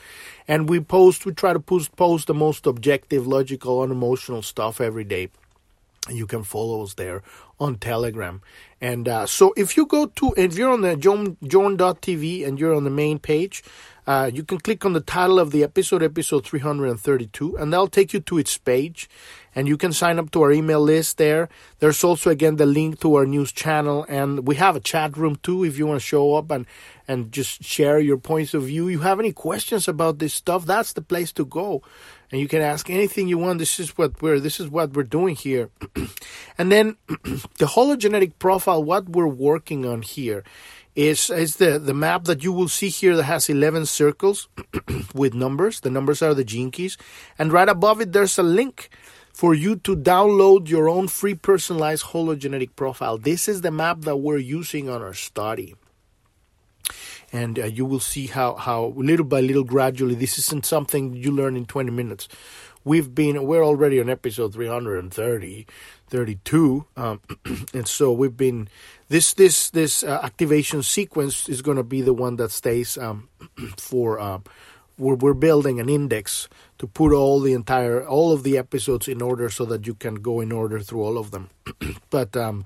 And 0.47 0.69
we 0.69 0.79
post, 0.79 1.25
we 1.25 1.33
try 1.33 1.53
to 1.53 1.59
post, 1.59 1.95
post 1.95 2.27
the 2.27 2.33
most 2.33 2.65
objective, 2.65 3.27
logical, 3.27 3.81
unemotional 3.81 4.41
stuff 4.41 4.79
every 4.79 5.03
day. 5.03 5.29
You 6.09 6.25
can 6.25 6.43
follow 6.43 6.81
us 6.83 6.93
there 6.95 7.21
on 7.59 7.75
Telegram. 7.75 8.41
And 8.81 9.07
uh, 9.07 9.25
so 9.25 9.53
if 9.57 9.75
you 9.75 9.85
go 9.85 10.07
to, 10.07 10.33
if 10.37 10.57
you're 10.57 10.71
on 10.71 10.81
the 10.81 10.95
Journ.tv 10.95 12.47
and 12.47 12.59
you're 12.59 12.73
on 12.73 12.83
the 12.83 12.89
main 12.89 13.19
page, 13.19 13.63
uh, 14.09 14.25
you 14.33 14.43
can 14.43 14.57
click 14.57 14.83
on 14.85 14.93
the 14.93 15.01
title 15.01 15.37
of 15.37 15.51
the 15.51 15.63
episode, 15.63 16.01
episode 16.01 16.43
332, 16.43 17.57
and 17.57 17.71
that'll 17.71 17.87
take 17.87 18.11
you 18.11 18.19
to 18.19 18.39
its 18.39 18.57
page. 18.57 19.07
And 19.53 19.67
you 19.67 19.77
can 19.77 19.93
sign 19.93 20.17
up 20.17 20.31
to 20.31 20.41
our 20.41 20.51
email 20.51 20.81
list 20.81 21.19
there. 21.19 21.47
There's 21.77 22.03
also, 22.03 22.31
again, 22.31 22.55
the 22.55 22.65
link 22.65 22.99
to 23.01 23.13
our 23.13 23.27
news 23.27 23.51
channel. 23.51 24.07
And 24.09 24.47
we 24.47 24.55
have 24.55 24.75
a 24.75 24.79
chat 24.79 25.15
room 25.15 25.35
too 25.35 25.63
if 25.63 25.77
you 25.77 25.85
want 25.85 26.01
to 26.01 26.07
show 26.07 26.33
up 26.33 26.49
and, 26.49 26.65
and 27.07 27.31
just 27.31 27.63
share 27.63 27.99
your 27.99 28.17
points 28.17 28.55
of 28.55 28.63
view. 28.63 28.87
You 28.87 29.01
have 29.01 29.19
any 29.19 29.31
questions 29.31 29.87
about 29.87 30.17
this 30.17 30.33
stuff, 30.33 30.65
that's 30.65 30.93
the 30.93 31.03
place 31.03 31.31
to 31.33 31.45
go. 31.45 31.83
And 32.31 32.41
you 32.41 32.47
can 32.47 32.63
ask 32.63 32.89
anything 32.89 33.27
you 33.27 33.37
want. 33.37 33.59
This 33.59 33.79
is 33.79 33.95
what 33.95 34.23
we're, 34.23 34.39
this 34.39 34.59
is 34.59 34.69
what 34.69 34.93
we're 34.93 35.03
doing 35.03 35.35
here. 35.35 35.69
and 36.57 36.71
then 36.71 36.97
the 37.07 37.67
hologenetic 37.75 38.39
profile, 38.39 38.83
what 38.83 39.07
we're 39.09 39.27
working 39.27 39.85
on 39.85 40.01
here 40.01 40.43
is 40.95 41.29
is 41.29 41.57
the 41.57 41.79
the 41.79 41.93
map 41.93 42.25
that 42.25 42.43
you 42.43 42.51
will 42.51 42.67
see 42.67 42.89
here 42.89 43.15
that 43.15 43.23
has 43.23 43.49
11 43.49 43.85
circles 43.85 44.47
with 45.13 45.33
numbers. 45.33 45.81
The 45.81 45.89
numbers 45.89 46.21
are 46.21 46.33
the 46.33 46.43
gene 46.43 46.71
keys. 46.71 46.97
And 47.37 47.53
right 47.53 47.69
above 47.69 48.01
it 48.01 48.11
there's 48.11 48.37
a 48.37 48.43
link 48.43 48.89
for 49.33 49.53
you 49.53 49.75
to 49.77 49.95
download 49.95 50.67
your 50.67 50.89
own 50.89 51.07
free 51.07 51.35
personalized 51.35 52.07
hologenetic 52.07 52.75
profile. 52.75 53.17
This 53.17 53.47
is 53.47 53.61
the 53.61 53.71
map 53.71 54.01
that 54.01 54.17
we're 54.17 54.37
using 54.37 54.89
on 54.89 55.01
our 55.01 55.13
study. 55.13 55.75
And 57.31 57.59
uh, 57.59 57.65
you 57.65 57.85
will 57.85 57.99
see 57.99 58.27
how 58.27 58.55
how 58.55 58.93
little 58.97 59.25
by 59.25 59.41
little 59.41 59.63
gradually 59.63 60.15
this 60.15 60.37
isn't 60.39 60.65
something 60.65 61.13
you 61.13 61.31
learn 61.31 61.55
in 61.55 61.65
20 61.65 61.91
minutes. 61.91 62.27
We've 62.83 63.13
been 63.13 63.45
we're 63.45 63.63
already 63.63 64.01
on 64.01 64.09
episode 64.09 64.53
330 64.53 65.67
32 66.09 66.85
um, 66.97 67.21
and 67.73 67.87
so 67.87 68.11
we've 68.11 68.35
been 68.35 68.67
this 69.09 69.33
this 69.33 69.71
this 69.71 70.03
uh, 70.03 70.19
activation 70.23 70.81
sequence 70.83 71.49
is 71.49 71.61
going 71.61 71.77
to 71.77 71.83
be 71.83 72.01
the 72.01 72.13
one 72.13 72.37
that 72.37 72.51
stays 72.51 72.97
um, 72.97 73.27
for 73.77 74.19
uh, 74.19 74.39
we're, 74.97 75.15
we're 75.15 75.33
building 75.33 75.79
an 75.79 75.89
index 75.89 76.47
to 76.77 76.85
put 76.85 77.13
all 77.13 77.39
the 77.39 77.53
entire 77.53 78.05
all 78.07 78.31
of 78.31 78.43
the 78.43 78.57
episodes 78.57 79.07
in 79.07 79.21
order 79.21 79.49
so 79.49 79.65
that 79.65 79.87
you 79.87 79.95
can 79.95 80.15
go 80.15 80.39
in 80.41 80.51
order 80.51 80.79
through 80.79 81.01
all 81.01 81.17
of 81.17 81.31
them. 81.31 81.49
But 82.09 82.35
um, 82.35 82.65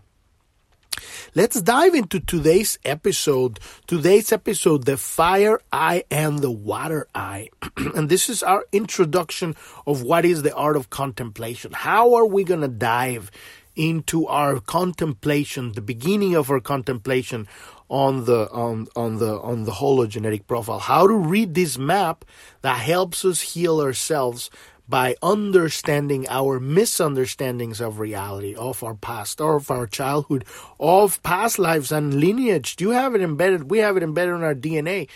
let's 1.36 1.62
dive 1.62 1.96
into 1.96 2.20
today's 2.20 2.78
episode. 2.84 3.60
Today's 3.88 4.32
episode 4.32 4.86
the 4.86 4.98
fire 4.98 5.60
eye 5.72 6.04
and 6.12 6.40
the 6.40 6.52
water 6.52 7.08
eye. 7.16 7.50
And 7.96 8.10
this 8.10 8.30
is 8.30 8.44
our 8.44 8.66
introduction 8.72 9.56
of 9.86 10.02
what 10.02 10.26
is 10.26 10.42
the 10.42 10.54
art 10.56 10.76
of 10.76 10.90
contemplation. 10.90 11.72
How 11.74 12.16
are 12.16 12.26
we 12.26 12.44
going 12.44 12.62
to 12.62 12.68
dive 12.68 13.32
into 13.76 14.28
our 14.28 14.60
contemplation, 14.60 15.74
the 15.74 15.82
beginning 15.82 16.36
of 16.36 16.50
our 16.50 16.60
contemplation 16.60 17.48
on 17.90 18.26
the 18.26 18.50
on 18.52 18.88
on 18.96 19.18
the 19.18 19.40
on 19.40 19.64
the 19.64 19.72
hologenetic 19.74 20.48
profile. 20.48 20.80
How 20.80 21.08
to 21.08 21.16
read 21.16 21.54
this 21.54 21.78
map 21.78 22.26
that 22.62 22.78
helps 22.78 23.24
us 23.26 23.42
heal 23.42 23.80
ourselves 23.82 24.50
by 24.88 25.16
understanding 25.22 26.28
our 26.30 26.60
misunderstandings 26.60 27.80
of 27.80 28.00
reality, 28.00 28.54
of 28.56 28.84
our 28.84 28.96
past, 28.96 29.40
of 29.40 29.72
our 29.72 29.88
childhood, 29.88 30.46
of 30.80 31.22
past 31.24 31.58
lives 31.58 31.92
and 31.92 32.16
lineage. 32.16 32.76
Do 32.76 32.86
you 32.86 32.92
have 32.92 33.16
it 33.16 33.22
embedded? 33.22 33.72
We 33.72 33.78
have 33.80 33.96
it 33.96 34.04
embedded 34.04 34.36
in 34.36 34.44
our 34.44 34.56
DNA. 34.56 35.08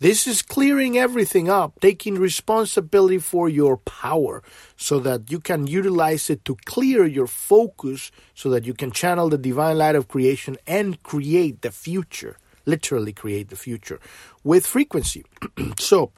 This 0.00 0.28
is 0.28 0.42
clearing 0.42 0.96
everything 0.96 1.50
up, 1.50 1.80
taking 1.80 2.14
responsibility 2.14 3.18
for 3.18 3.48
your 3.48 3.78
power 3.78 4.42
so 4.76 5.00
that 5.00 5.30
you 5.30 5.40
can 5.40 5.66
utilize 5.66 6.30
it 6.30 6.44
to 6.44 6.56
clear 6.66 7.04
your 7.04 7.26
focus 7.26 8.12
so 8.34 8.48
that 8.50 8.64
you 8.64 8.74
can 8.74 8.92
channel 8.92 9.28
the 9.28 9.38
divine 9.38 9.78
light 9.78 9.96
of 9.96 10.06
creation 10.06 10.56
and 10.68 11.02
create 11.02 11.62
the 11.62 11.72
future, 11.72 12.36
literally 12.64 13.12
create 13.12 13.48
the 13.48 13.56
future 13.56 13.98
with 14.44 14.66
frequency. 14.66 15.24
so 15.78 16.12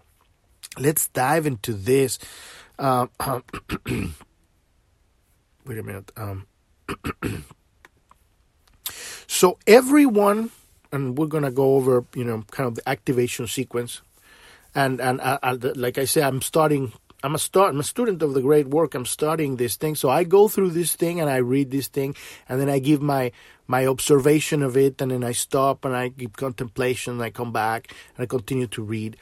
let's 0.79 1.09
dive 1.09 1.47
into 1.47 1.73
this. 1.73 2.19
Um, 2.79 3.11
wait 5.67 5.79
a 5.79 5.83
minute. 5.83 6.13
Um, 6.19 6.47
so 9.27 9.59
everyone 9.67 10.51
and 10.93 11.17
we're 11.17 11.27
gonna 11.27 11.51
go 11.51 11.77
over 11.77 12.05
you 12.15 12.25
know 12.25 12.45
kind 12.51 12.67
of 12.67 12.75
the 12.77 12.89
activation 12.89 13.47
sequence, 13.47 14.03
and 14.75 15.01
and 15.01 15.21
uh, 15.21 15.25
uh, 15.25 15.39
I, 15.43 15.51
I, 15.51 15.73
like 15.75 15.99
I 15.99 16.05
said, 16.05 16.25
I'm 16.25 16.43
starting 16.43 16.93
I'm 17.23 17.35
a 17.35 17.39
start. 17.39 17.75
I'm 17.75 17.81
a 17.81 17.85
student 17.85 18.23
of 18.23 18.33
the 18.33 18.41
great 18.41 18.69
work. 18.69 18.95
I'm 18.95 19.05
studying 19.05 19.57
this 19.57 19.77
thing, 19.77 19.95
so 19.95 20.09
I 20.09 20.25
go 20.25 20.49
through 20.49 20.71
this 20.71 20.97
thing 20.97 21.21
and 21.21 21.29
I 21.29 21.37
read 21.37 21.71
this 21.71 21.87
thing, 21.89 22.17
and 22.49 22.59
then 22.61 22.71
I 22.71 22.79
give 22.79 23.03
my 23.03 23.33
my 23.67 23.87
observation 23.87 24.63
of 24.63 24.77
it, 24.77 25.01
and 25.03 25.11
then 25.11 25.23
I 25.23 25.33
stop 25.33 25.85
and 25.85 25.95
I 25.95 26.09
give 26.09 26.33
contemplation. 26.33 27.15
And 27.15 27.23
I 27.23 27.31
come 27.31 27.53
back 27.53 27.93
and 28.17 28.23
I 28.23 28.27
continue 28.27 28.67
to 28.69 28.83
read, 28.83 29.19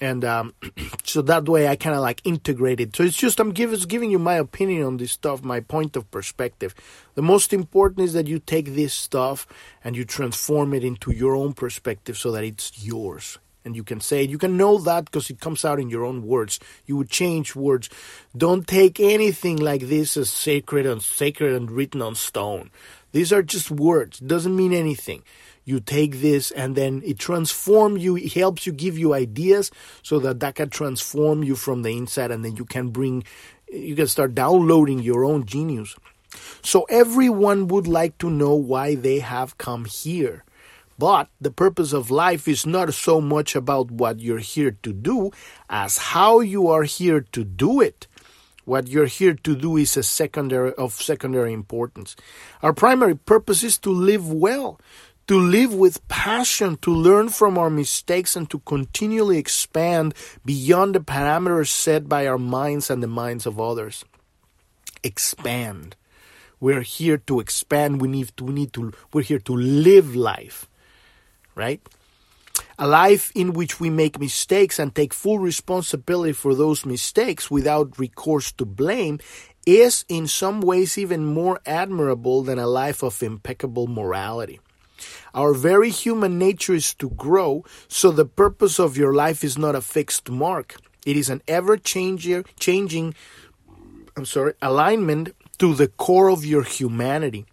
and 0.00 0.24
um, 0.24 0.54
so 1.04 1.22
that 1.22 1.48
way 1.48 1.68
I 1.68 1.76
kind 1.76 1.94
of 1.94 2.02
like 2.02 2.20
integrated. 2.24 2.94
So 2.96 3.02
it's 3.02 3.16
just 3.16 3.40
I'm 3.40 3.52
giving 3.52 4.10
you 4.10 4.18
my 4.18 4.34
opinion 4.34 4.84
on 4.84 4.96
this 4.96 5.12
stuff, 5.12 5.42
my 5.42 5.60
point 5.60 5.96
of 5.96 6.10
perspective. 6.10 6.74
The 7.14 7.22
most 7.22 7.52
important 7.52 8.00
is 8.00 8.12
that 8.12 8.26
you 8.26 8.38
take 8.38 8.74
this 8.74 8.94
stuff 8.94 9.46
and 9.82 9.96
you 9.96 10.04
transform 10.04 10.74
it 10.74 10.84
into 10.84 11.12
your 11.12 11.36
own 11.36 11.52
perspective, 11.52 12.16
so 12.18 12.30
that 12.32 12.44
it's 12.44 12.84
yours 12.84 13.38
and 13.64 13.74
you 13.74 13.82
can 13.82 14.00
say 14.00 14.24
it. 14.24 14.30
You 14.30 14.38
can 14.38 14.56
know 14.56 14.78
that 14.78 15.06
because 15.06 15.30
it 15.30 15.40
comes 15.40 15.64
out 15.64 15.80
in 15.80 15.88
your 15.88 16.04
own 16.04 16.26
words. 16.26 16.60
You 16.86 16.96
would 16.98 17.08
change 17.08 17.56
words. 17.56 17.88
Don't 18.36 18.66
take 18.66 19.00
anything 19.00 19.56
like 19.56 19.88
this 19.88 20.16
as 20.16 20.30
sacred 20.30 20.86
and 20.86 21.02
sacred 21.02 21.54
and 21.54 21.70
written 21.70 22.02
on 22.02 22.14
stone. 22.14 22.70
These 23.12 23.32
are 23.32 23.42
just 23.42 23.70
words. 23.70 24.20
It 24.20 24.28
doesn't 24.28 24.54
mean 24.54 24.72
anything. 24.72 25.22
You 25.64 25.80
take 25.80 26.20
this 26.20 26.50
and 26.50 26.76
then 26.76 27.02
it 27.04 27.18
transforms 27.18 28.02
you. 28.02 28.16
It 28.16 28.32
helps 28.32 28.66
you 28.66 28.72
give 28.72 28.98
you 28.98 29.14
ideas 29.14 29.70
so 30.02 30.18
that 30.20 30.40
that 30.40 30.56
can 30.56 30.70
transform 30.70 31.42
you 31.42 31.56
from 31.56 31.82
the 31.82 31.96
inside 31.96 32.30
and 32.30 32.44
then 32.44 32.56
you 32.56 32.64
can 32.64 32.88
bring, 32.88 33.24
you 33.72 33.96
can 33.96 34.06
start 34.06 34.34
downloading 34.34 35.00
your 35.00 35.24
own 35.24 35.46
genius. 35.46 35.96
So 36.62 36.82
everyone 36.90 37.68
would 37.68 37.86
like 37.86 38.18
to 38.18 38.30
know 38.30 38.54
why 38.54 38.94
they 38.94 39.20
have 39.20 39.56
come 39.58 39.84
here 39.84 40.44
but 40.98 41.28
the 41.40 41.50
purpose 41.50 41.92
of 41.92 42.10
life 42.10 42.46
is 42.46 42.66
not 42.66 42.94
so 42.94 43.20
much 43.20 43.56
about 43.56 43.90
what 43.90 44.20
you're 44.20 44.38
here 44.38 44.76
to 44.82 44.92
do 44.92 45.32
as 45.68 45.98
how 45.98 46.40
you 46.40 46.68
are 46.68 46.84
here 46.84 47.20
to 47.32 47.44
do 47.44 47.80
it. 47.80 48.06
What 48.64 48.88
you're 48.88 49.06
here 49.06 49.34
to 49.34 49.56
do 49.56 49.76
is 49.76 49.96
a 49.96 50.02
secondary 50.02 50.72
of 50.74 50.94
secondary 50.94 51.52
importance. 51.52 52.16
Our 52.62 52.72
primary 52.72 53.14
purpose 53.14 53.62
is 53.62 53.76
to 53.78 53.90
live 53.90 54.32
well, 54.32 54.80
to 55.26 55.38
live 55.38 55.74
with 55.74 56.06
passion, 56.08 56.76
to 56.78 56.94
learn 56.94 57.28
from 57.28 57.56
our 57.58 57.70
mistakes 57.70 58.36
and 58.36 58.48
to 58.50 58.58
continually 58.60 59.38
expand 59.38 60.14
beyond 60.44 60.94
the 60.94 61.00
parameters 61.00 61.68
set 61.68 62.08
by 62.08 62.26
our 62.26 62.38
minds 62.38 62.90
and 62.90 63.02
the 63.02 63.08
minds 63.08 63.46
of 63.46 63.60
others. 63.60 64.04
Expand. 65.02 65.96
We're 66.60 66.82
here 66.82 67.18
to 67.18 67.40
expand. 67.40 68.00
We 68.00 68.08
need 68.08 68.32
to, 68.36 68.44
we 68.44 68.52
need 68.52 68.72
to, 68.74 68.92
we're 69.12 69.22
here 69.22 69.40
to 69.40 69.56
live 69.56 70.14
life 70.14 70.68
right? 71.54 71.80
A 72.78 72.86
life 72.86 73.32
in 73.34 73.52
which 73.52 73.80
we 73.80 73.90
make 73.90 74.20
mistakes 74.20 74.78
and 74.78 74.94
take 74.94 75.14
full 75.14 75.38
responsibility 75.38 76.32
for 76.32 76.54
those 76.54 76.84
mistakes 76.84 77.50
without 77.50 77.98
recourse 77.98 78.52
to 78.52 78.64
blame 78.64 79.18
is 79.66 80.04
in 80.08 80.26
some 80.26 80.60
ways 80.60 80.98
even 80.98 81.24
more 81.24 81.60
admirable 81.66 82.42
than 82.42 82.58
a 82.58 82.66
life 82.66 83.02
of 83.02 83.22
impeccable 83.22 83.86
morality. 83.86 84.60
Our 85.34 85.52
very 85.52 85.90
human 85.90 86.38
nature 86.38 86.74
is 86.74 86.94
to 86.94 87.10
grow, 87.10 87.64
so 87.88 88.10
the 88.10 88.24
purpose 88.24 88.78
of 88.78 88.96
your 88.96 89.12
life 89.12 89.42
is 89.44 89.58
not 89.58 89.74
a 89.74 89.80
fixed 89.80 90.30
mark. 90.30 90.76
It 91.04 91.16
is 91.16 91.28
an 91.28 91.42
ever 91.48 91.76
changing 91.76 93.14
I'm 94.16 94.26
sorry, 94.26 94.54
alignment 94.62 95.34
to 95.58 95.74
the 95.74 95.88
core 95.88 96.28
of 96.28 96.44
your 96.44 96.62
humanity 96.62 97.46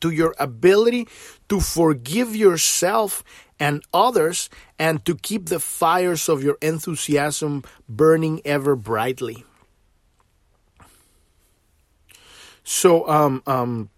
to 0.00 0.10
your 0.10 0.34
ability 0.38 1.08
to 1.48 1.60
forgive 1.60 2.34
yourself 2.34 3.24
and 3.58 3.82
others 3.92 4.48
and 4.78 5.04
to 5.04 5.16
keep 5.16 5.46
the 5.46 5.58
fires 5.58 6.28
of 6.28 6.42
your 6.42 6.56
enthusiasm 6.62 7.64
burning 7.88 8.40
ever 8.44 8.76
brightly. 8.76 9.44
So, 12.62 13.08
um, 13.08 13.42
um, 13.46 13.90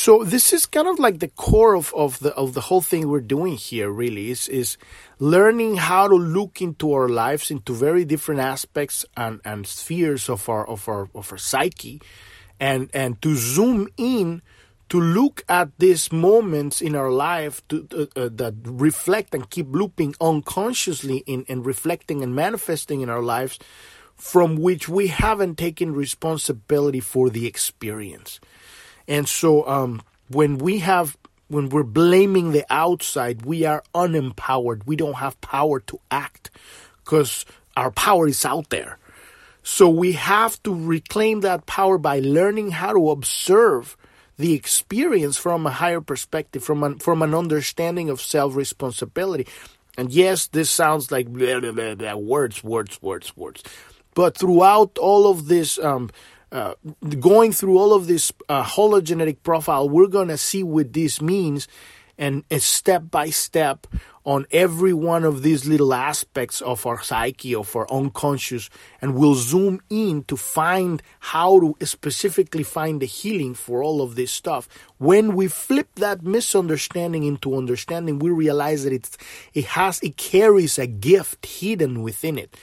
So 0.00 0.22
this 0.22 0.52
is 0.52 0.64
kind 0.64 0.86
of 0.86 1.00
like 1.00 1.18
the 1.18 1.26
core 1.26 1.74
of, 1.74 1.92
of 1.92 2.20
the 2.20 2.32
of 2.36 2.54
the 2.54 2.60
whole 2.60 2.80
thing 2.80 3.08
we're 3.08 3.32
doing 3.36 3.56
here 3.56 3.90
really 3.90 4.30
is 4.30 4.46
is 4.46 4.76
learning 5.18 5.74
how 5.74 6.06
to 6.06 6.14
look 6.14 6.62
into 6.62 6.92
our 6.92 7.08
lives 7.08 7.50
into 7.50 7.74
very 7.74 8.04
different 8.04 8.40
aspects 8.40 9.04
and, 9.16 9.40
and 9.44 9.66
spheres 9.66 10.28
of 10.28 10.48
our 10.48 10.64
of 10.68 10.88
our 10.88 11.10
of 11.16 11.32
our 11.32 11.36
psyche 11.36 12.00
and 12.60 12.90
and 12.94 13.20
to 13.22 13.34
zoom 13.34 13.88
in 13.96 14.40
to 14.88 15.00
look 15.00 15.42
at 15.48 15.76
these 15.80 16.12
moments 16.12 16.80
in 16.80 16.94
our 16.94 17.10
life 17.10 17.66
to, 17.66 17.88
uh, 17.90 18.20
uh, 18.20 18.28
that 18.30 18.54
reflect 18.62 19.34
and 19.34 19.50
keep 19.50 19.66
looping 19.72 20.14
unconsciously 20.20 21.24
in 21.26 21.44
and 21.48 21.66
reflecting 21.66 22.22
and 22.22 22.36
manifesting 22.36 23.00
in 23.00 23.10
our 23.10 23.22
lives 23.22 23.58
from 24.14 24.54
which 24.54 24.88
we 24.88 25.08
haven't 25.08 25.58
taken 25.58 25.92
responsibility 25.92 27.00
for 27.00 27.28
the 27.30 27.48
experience 27.48 28.38
and 29.08 29.26
so 29.26 29.66
um, 29.66 30.02
when 30.28 30.58
we 30.58 30.78
have 30.78 31.16
when 31.48 31.70
we're 31.70 31.82
blaming 31.82 32.52
the 32.52 32.66
outside, 32.68 33.46
we 33.46 33.64
are 33.64 33.82
unempowered. 33.94 34.86
We 34.86 34.96
don't 34.96 35.14
have 35.14 35.40
power 35.40 35.80
to 35.80 35.98
act 36.10 36.50
because 37.02 37.46
our 37.74 37.90
power 37.90 38.28
is 38.28 38.44
out 38.44 38.68
there. 38.68 38.98
So 39.62 39.88
we 39.88 40.12
have 40.12 40.62
to 40.64 40.74
reclaim 40.74 41.40
that 41.40 41.66
power 41.66 41.96
by 41.96 42.20
learning 42.20 42.72
how 42.72 42.92
to 42.92 43.10
observe 43.10 43.96
the 44.36 44.52
experience 44.52 45.36
from 45.36 45.66
a 45.66 45.70
higher 45.70 46.00
perspective, 46.00 46.62
from 46.62 46.82
an, 46.84 46.98
from 46.98 47.22
an 47.22 47.34
understanding 47.34 48.10
of 48.10 48.20
self 48.20 48.54
responsibility. 48.54 49.46
And 49.96 50.12
yes, 50.12 50.46
this 50.46 50.70
sounds 50.70 51.10
like 51.10 51.28
blah, 51.28 51.60
blah, 51.60 51.94
blah, 51.94 52.14
words, 52.14 52.62
words, 52.62 53.02
words, 53.02 53.36
words. 53.36 53.62
But 54.14 54.36
throughout 54.36 54.96
all 54.98 55.30
of 55.30 55.48
this 55.48 55.78
um, 55.78 56.10
uh, 56.52 56.74
going 57.18 57.52
through 57.52 57.78
all 57.78 57.92
of 57.92 58.06
this 58.06 58.32
uh, 58.48 58.64
hologenetic 58.64 59.42
profile, 59.42 59.88
we're 59.88 60.06
going 60.06 60.28
to 60.28 60.38
see 60.38 60.62
what 60.62 60.92
this 60.92 61.20
means 61.20 61.68
and 62.18 62.44
step 62.58 63.04
by 63.10 63.30
step 63.30 63.86
on 64.24 64.44
every 64.50 64.92
one 64.92 65.24
of 65.24 65.42
these 65.42 65.64
little 65.66 65.94
aspects 65.94 66.60
of 66.60 66.84
our 66.84 67.00
psyche, 67.02 67.54
of 67.54 67.74
our 67.74 67.90
unconscious, 67.90 68.68
and 69.00 69.14
we'll 69.14 69.34
zoom 69.34 69.80
in 69.88 70.22
to 70.24 70.36
find 70.36 71.02
how 71.20 71.58
to 71.60 71.86
specifically 71.86 72.62
find 72.62 73.00
the 73.00 73.06
healing 73.06 73.54
for 73.54 73.82
all 73.82 74.02
of 74.02 74.16
this 74.16 74.30
stuff. 74.30 74.68
When 74.98 75.34
we 75.34 75.48
flip 75.48 75.88
that 75.94 76.22
misunderstanding 76.22 77.22
into 77.22 77.56
understanding, 77.56 78.18
we 78.18 78.30
realize 78.30 78.84
that 78.84 78.92
it's, 78.92 79.16
it 79.54 79.64
has, 79.66 79.98
it 80.02 80.18
carries 80.18 80.78
a 80.78 80.86
gift 80.86 81.46
hidden 81.46 82.02
within 82.02 82.36
it. 82.36 82.54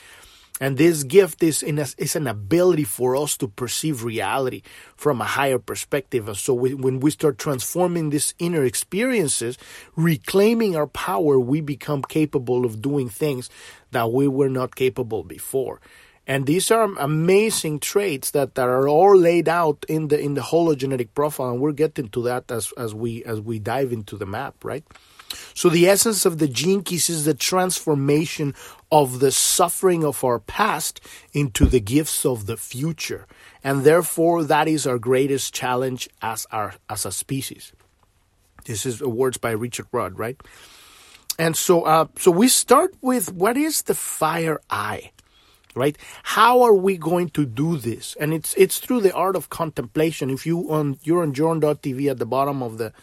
And 0.62 0.78
this 0.78 1.04
gift 1.04 1.44
is, 1.44 1.62
in 1.62 1.80
a, 1.80 1.88
is 1.98 2.16
an 2.16 2.28
ability 2.28 2.86
for 2.86 3.16
us 3.16 3.36
to 3.38 3.48
perceive 3.50 4.04
reality 4.04 4.62
from 4.96 5.20
a 5.20 5.26
higher 5.26 5.60
perspective. 5.60 6.30
And 6.30 6.38
so 6.38 6.54
we, 6.54 6.74
when 6.74 7.02
we 7.02 7.12
start 7.12 7.38
transforming 7.38 8.10
these 8.10 8.34
inner 8.40 8.64
experiences, 8.64 9.58
reclaiming 9.98 10.78
our 10.78 10.88
power, 10.88 11.38
we 11.38 11.60
become 11.60 12.04
capable 12.04 12.64
of 12.64 12.82
doing 12.82 13.10
things 13.10 13.50
that 13.92 14.14
we 14.14 14.30
were 14.30 14.50
not 14.50 14.76
capable 14.76 15.24
before. 15.24 15.82
And 16.28 16.48
these 16.48 16.72
are 16.72 16.84
amazing 16.98 17.80
traits 17.80 18.32
that, 18.32 18.56
that 18.56 18.68
are 18.68 18.88
all 18.88 19.16
laid 19.16 19.48
out 19.48 19.86
in 19.88 20.08
the 20.08 20.20
in 20.20 20.34
the 20.34 20.42
hologenetic 20.42 21.10
profile, 21.14 21.52
and 21.52 21.60
we're 21.60 21.72
getting 21.72 22.10
to 22.10 22.24
that 22.24 22.50
as, 22.50 22.74
as 22.78 22.96
we 22.96 23.24
as 23.26 23.40
we 23.40 23.60
dive 23.60 23.92
into 23.94 24.18
the 24.18 24.26
map, 24.26 24.56
right? 24.64 24.84
So 25.54 25.70
the 25.70 25.88
essence 25.88 26.26
of 26.26 26.38
the 26.38 26.48
keys 26.48 27.10
is 27.10 27.26
the 27.26 27.34
transformation 27.34 28.54
of 28.92 29.20
the 29.20 29.32
suffering 29.32 30.04
of 30.04 30.24
our 30.24 30.40
past 30.40 31.02
into 31.34 31.66
the 31.66 31.80
gifts 31.80 32.26
of 32.26 32.46
the 32.46 32.58
future. 32.58 33.28
And 33.64 33.84
therefore 33.84 34.44
that 34.44 34.68
is 34.68 34.86
our 34.86 35.00
greatest 35.00 35.54
challenge 35.54 36.10
as 36.22 36.46
our 36.52 36.76
as 36.90 37.06
a 37.06 37.12
species. 37.12 37.74
This 38.66 38.86
is 38.86 39.02
words 39.02 39.38
by 39.38 39.52
Richard 39.52 39.88
Rudd, 39.92 40.18
right? 40.18 40.40
And 41.38 41.56
so 41.56 41.84
uh, 41.84 42.08
so 42.18 42.32
we 42.32 42.48
start 42.48 42.96
with 43.02 43.34
what 43.34 43.58
is 43.58 43.84
the 43.84 43.96
fire 43.96 44.60
eye? 44.70 45.12
Right? 45.76 45.98
How 46.24 46.62
are 46.62 46.74
we 46.74 46.96
going 46.98 47.30
to 47.32 47.46
do 47.46 47.76
this? 47.76 48.16
And 48.18 48.34
it's 48.34 48.54
it's 48.56 48.80
through 48.80 49.02
the 49.02 49.14
art 49.14 49.36
of 49.36 49.50
contemplation. 49.50 50.30
If 50.30 50.46
you 50.46 50.72
on 50.72 51.00
you're 51.04 51.22
on 51.22 51.34
Journ.tv 51.34 52.10
at 52.10 52.18
the 52.18 52.26
bottom 52.26 52.64
of 52.64 52.78
the 52.78 52.94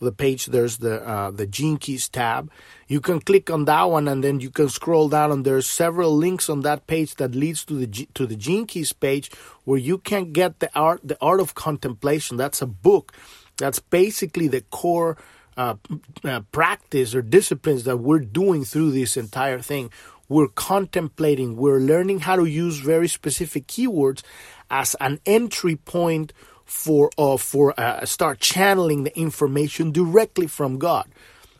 the 0.00 0.12
page, 0.12 0.46
there's 0.46 0.78
the 0.78 1.06
uh, 1.06 1.30
the 1.30 1.46
Gene 1.46 1.76
Keys 1.76 2.08
tab. 2.08 2.50
You 2.86 3.00
can 3.00 3.20
click 3.20 3.50
on 3.50 3.64
that 3.66 3.84
one, 3.84 4.08
and 4.08 4.22
then 4.22 4.40
you 4.40 4.50
can 4.50 4.68
scroll 4.68 5.08
down, 5.08 5.32
and 5.32 5.44
there's 5.44 5.66
several 5.66 6.16
links 6.16 6.48
on 6.48 6.60
that 6.62 6.86
page 6.86 7.16
that 7.16 7.34
leads 7.34 7.64
to 7.66 7.74
the 7.74 8.08
to 8.14 8.26
the 8.26 8.36
Gene 8.36 8.66
Keys 8.66 8.92
page, 8.92 9.30
where 9.64 9.78
you 9.78 9.98
can 9.98 10.32
get 10.32 10.60
the 10.60 10.70
art 10.74 11.00
the 11.02 11.18
art 11.20 11.40
of 11.40 11.54
contemplation. 11.54 12.36
That's 12.36 12.62
a 12.62 12.66
book. 12.66 13.12
That's 13.56 13.80
basically 13.80 14.48
the 14.48 14.62
core. 14.62 15.16
Uh, 15.56 15.74
uh, 16.22 16.38
practice 16.52 17.16
or 17.16 17.20
disciplines 17.20 17.82
that 17.82 17.96
we're 17.96 18.20
doing 18.20 18.64
through 18.64 18.92
this 18.92 19.16
entire 19.16 19.58
thing. 19.58 19.90
We're 20.28 20.46
contemplating, 20.46 21.56
we're 21.56 21.80
learning 21.80 22.20
how 22.20 22.36
to 22.36 22.44
use 22.44 22.78
very 22.78 23.08
specific 23.08 23.66
keywords 23.66 24.22
as 24.70 24.94
an 25.00 25.18
entry 25.26 25.74
point 25.74 26.32
for 26.68 27.10
uh, 27.16 27.38
for 27.38 27.74
uh, 27.80 28.04
start 28.04 28.40
channeling 28.40 29.04
the 29.04 29.18
information 29.18 29.90
directly 29.90 30.46
from 30.46 30.78
God. 30.78 31.06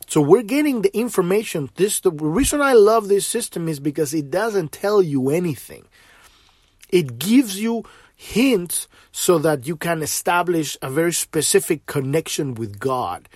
So 0.06 0.20
we're 0.20 0.42
getting 0.42 0.82
the 0.82 0.96
information. 0.96 1.70
This 1.76 2.00
the 2.00 2.12
reason 2.12 2.60
I 2.60 2.74
love 2.74 3.08
this 3.08 3.26
system 3.26 3.68
is 3.68 3.80
because 3.80 4.12
it 4.12 4.30
doesn't 4.30 4.70
tell 4.70 5.02
you 5.02 5.30
anything. 5.30 5.86
It 6.90 7.18
gives 7.18 7.60
you 7.60 7.84
hints 8.14 8.86
so 9.10 9.38
that 9.38 9.66
you 9.66 9.76
can 9.76 10.02
establish 10.02 10.76
a 10.82 10.90
very 10.90 11.12
specific 11.12 11.86
connection 11.86 12.54
with 12.54 12.78
God 12.78 13.28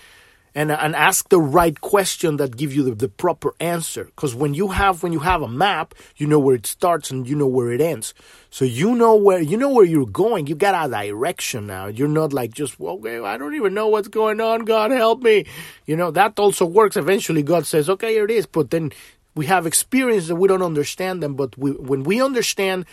and 0.54 0.70
and 0.70 0.94
ask 0.94 1.28
the 1.28 1.40
right 1.40 1.80
question 1.80 2.36
that 2.36 2.56
give 2.56 2.74
you 2.74 2.82
the, 2.82 2.94
the 2.94 3.08
proper 3.08 3.54
answer. 3.60 4.04
Because 4.04 4.34
when 4.34 4.54
you 4.54 4.68
have 4.68 5.02
when 5.02 5.12
you 5.12 5.20
have 5.20 5.42
a 5.42 5.48
map 5.48 5.94
you 6.16 6.26
know 6.26 6.38
where 6.38 6.54
it 6.54 6.66
starts 6.66 7.10
and 7.10 7.28
you 7.28 7.36
know 7.36 7.46
where 7.46 7.72
it 7.72 7.80
ends. 7.80 8.14
So 8.50 8.64
you 8.64 8.94
know 8.94 9.16
where 9.16 9.40
you 9.40 9.56
know 9.56 9.70
where 9.70 9.84
you're 9.84 10.06
going. 10.06 10.46
You 10.46 10.54
got 10.54 10.86
a 10.86 10.90
direction 10.90 11.66
now. 11.66 11.86
You're 11.86 12.08
not 12.08 12.32
like 12.32 12.52
just 12.52 12.80
okay 12.80 13.18
i 13.20 13.36
don't 13.36 13.54
even 13.54 13.74
know 13.74 13.88
what's 13.88 14.08
going 14.08 14.40
on. 14.40 14.64
God 14.64 14.90
help 14.90 15.22
me. 15.22 15.46
You 15.86 15.96
know 15.96 16.10
that 16.10 16.38
also 16.38 16.66
works. 16.66 16.96
Eventually 16.96 17.42
god 17.42 17.66
says 17.66 17.88
okay 17.88 18.12
here 18.12 18.24
it 18.24 18.30
is. 18.30 18.46
But 18.46 18.70
then 18.70 18.92
we 19.34 19.46
have 19.46 19.66
experience 19.66 20.28
that 20.28 20.36
we 20.36 20.48
don't 20.48 20.62
understand 20.62 21.22
them. 21.22 21.34
But 21.34 21.56
we, 21.56 21.72
when 21.72 22.02
we 22.02 22.20
understand 22.20 22.86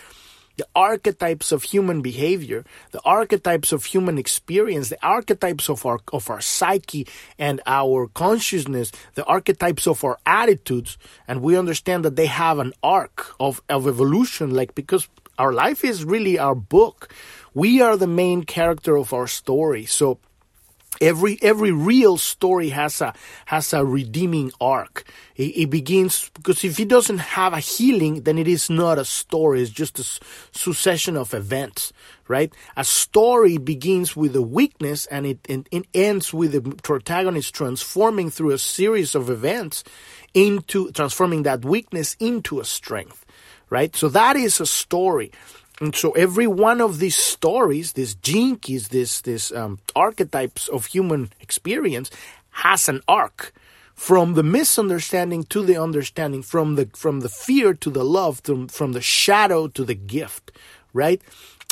the 0.60 0.66
archetypes 0.76 1.52
of 1.52 1.62
human 1.62 2.02
behavior, 2.02 2.66
the 2.90 3.00
archetypes 3.02 3.72
of 3.72 3.86
human 3.86 4.18
experience, 4.18 4.90
the 4.90 5.02
archetypes 5.02 5.70
of 5.70 5.86
our 5.86 6.00
of 6.12 6.28
our 6.28 6.42
psyche 6.42 7.06
and 7.38 7.62
our 7.66 8.08
consciousness, 8.08 8.92
the 9.14 9.24
archetypes 9.24 9.86
of 9.86 10.04
our 10.04 10.18
attitudes, 10.26 10.98
and 11.26 11.40
we 11.40 11.56
understand 11.56 12.04
that 12.04 12.16
they 12.16 12.26
have 12.26 12.58
an 12.58 12.74
arc 12.82 13.34
of, 13.40 13.62
of 13.70 13.88
evolution, 13.88 14.50
like 14.50 14.74
because 14.74 15.08
our 15.38 15.52
life 15.54 15.82
is 15.82 16.04
really 16.04 16.38
our 16.38 16.54
book. 16.54 17.08
We 17.54 17.80
are 17.80 17.96
the 17.96 18.06
main 18.22 18.44
character 18.44 18.98
of 18.98 19.14
our 19.14 19.26
story. 19.26 19.86
So 19.86 20.18
Every 21.00 21.38
every 21.40 21.72
real 21.72 22.18
story 22.18 22.68
has 22.70 23.00
a 23.00 23.14
has 23.46 23.72
a 23.72 23.84
redeeming 23.84 24.52
arc. 24.60 25.04
It, 25.36 25.56
it, 25.56 25.70
begins 25.70 26.30
because 26.34 26.62
if 26.62 26.78
it 26.78 26.88
doesn't 26.88 27.18
have 27.18 27.54
a 27.54 27.60
healing, 27.60 28.22
then 28.22 28.36
it 28.36 28.46
is 28.46 28.68
not 28.68 28.98
a 28.98 29.04
story. 29.06 29.62
It's 29.62 29.70
just 29.70 29.98
a 29.98 30.04
succession 30.52 31.16
of 31.16 31.32
events, 31.32 31.94
right? 32.28 32.52
A 32.76 32.84
story 32.84 33.56
begins 33.56 34.14
with 34.14 34.36
a 34.36 34.42
weakness 34.42 35.06
and 35.06 35.24
it, 35.24 35.38
and 35.48 35.66
it 35.70 35.86
ends 35.94 36.34
with 36.34 36.52
the 36.52 36.60
protagonist 36.82 37.54
transforming 37.54 38.30
through 38.30 38.50
a 38.50 38.58
series 38.58 39.14
of 39.14 39.30
events 39.30 39.82
into 40.34 40.90
transforming 40.92 41.44
that 41.44 41.64
weakness 41.64 42.16
into 42.20 42.60
a 42.60 42.64
strength, 42.64 43.24
right? 43.70 43.96
So 43.96 44.08
that 44.10 44.36
is 44.36 44.60
a 44.60 44.66
story. 44.66 45.32
And 45.80 45.96
so 45.96 46.10
every 46.12 46.46
one 46.46 46.80
of 46.82 46.98
these 46.98 47.16
stories, 47.16 47.92
these 47.92 48.14
gene 48.14 48.56
keys, 48.56 48.88
these, 48.88 49.22
these 49.22 49.50
um, 49.50 49.78
archetypes 49.96 50.68
of 50.68 50.86
human 50.86 51.30
experience, 51.40 52.10
has 52.50 52.88
an 52.88 53.00
arc 53.08 53.54
from 53.94 54.34
the 54.34 54.42
misunderstanding 54.42 55.44
to 55.44 55.62
the 55.62 55.76
understanding, 55.76 56.42
from 56.42 56.74
the 56.74 56.88
from 56.94 57.20
the 57.20 57.28
fear 57.28 57.74
to 57.74 57.90
the 57.90 58.04
love, 58.04 58.40
from, 58.44 58.68
from 58.68 58.92
the 58.92 59.00
shadow 59.00 59.68
to 59.68 59.84
the 59.84 59.94
gift, 59.94 60.52
right? 60.92 61.20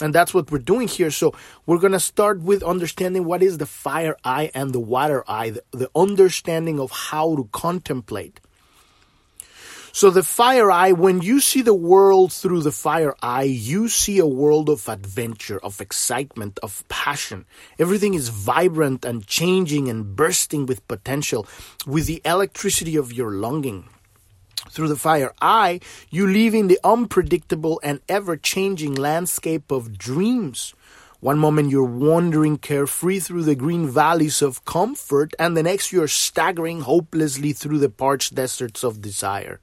And 0.00 0.14
that's 0.14 0.32
what 0.32 0.50
we're 0.50 0.58
doing 0.58 0.88
here. 0.88 1.10
So 1.10 1.34
we're 1.66 1.78
gonna 1.78 2.00
start 2.00 2.40
with 2.40 2.62
understanding 2.62 3.24
what 3.24 3.42
is 3.42 3.58
the 3.58 3.66
fire 3.66 4.16
eye 4.24 4.50
and 4.54 4.72
the 4.72 4.80
water 4.80 5.24
eye, 5.28 5.50
the, 5.50 5.62
the 5.72 5.90
understanding 5.94 6.78
of 6.80 6.90
how 6.90 7.36
to 7.36 7.48
contemplate. 7.52 8.40
So 9.92 10.10
the 10.10 10.22
fire 10.22 10.70
eye, 10.70 10.92
when 10.92 11.22
you 11.22 11.40
see 11.40 11.62
the 11.62 11.74
world 11.74 12.32
through 12.32 12.62
the 12.62 12.72
fire 12.72 13.14
eye, 13.22 13.44
you 13.44 13.88
see 13.88 14.18
a 14.18 14.26
world 14.26 14.68
of 14.68 14.88
adventure, 14.88 15.58
of 15.58 15.80
excitement, 15.80 16.58
of 16.62 16.84
passion. 16.88 17.46
Everything 17.78 18.14
is 18.14 18.28
vibrant 18.28 19.04
and 19.04 19.26
changing 19.26 19.88
and 19.88 20.14
bursting 20.14 20.66
with 20.66 20.86
potential, 20.88 21.46
with 21.86 22.06
the 22.06 22.20
electricity 22.24 22.96
of 22.96 23.12
your 23.12 23.32
longing. 23.32 23.88
Through 24.70 24.88
the 24.88 24.96
fire 24.96 25.32
eye, 25.40 25.80
you 26.10 26.26
live 26.26 26.54
in 26.54 26.68
the 26.68 26.78
unpredictable 26.84 27.80
and 27.82 28.00
ever 28.08 28.36
changing 28.36 28.94
landscape 28.94 29.70
of 29.70 29.96
dreams. 29.96 30.74
One 31.20 31.38
moment 31.38 31.70
you're 31.70 31.82
wandering 31.82 32.58
carefree 32.58 33.20
through 33.20 33.44
the 33.44 33.56
green 33.56 33.88
valleys 33.88 34.42
of 34.42 34.64
comfort, 34.64 35.34
and 35.38 35.56
the 35.56 35.64
next 35.64 35.92
you're 35.92 36.06
staggering 36.06 36.82
hopelessly 36.82 37.52
through 37.52 37.78
the 37.78 37.88
parched 37.88 38.34
deserts 38.34 38.84
of 38.84 39.00
desire. 39.00 39.60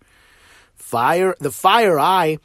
Fire, 0.77 1.35
the 1.39 1.51
fire 1.51 1.99
eye 1.99 2.37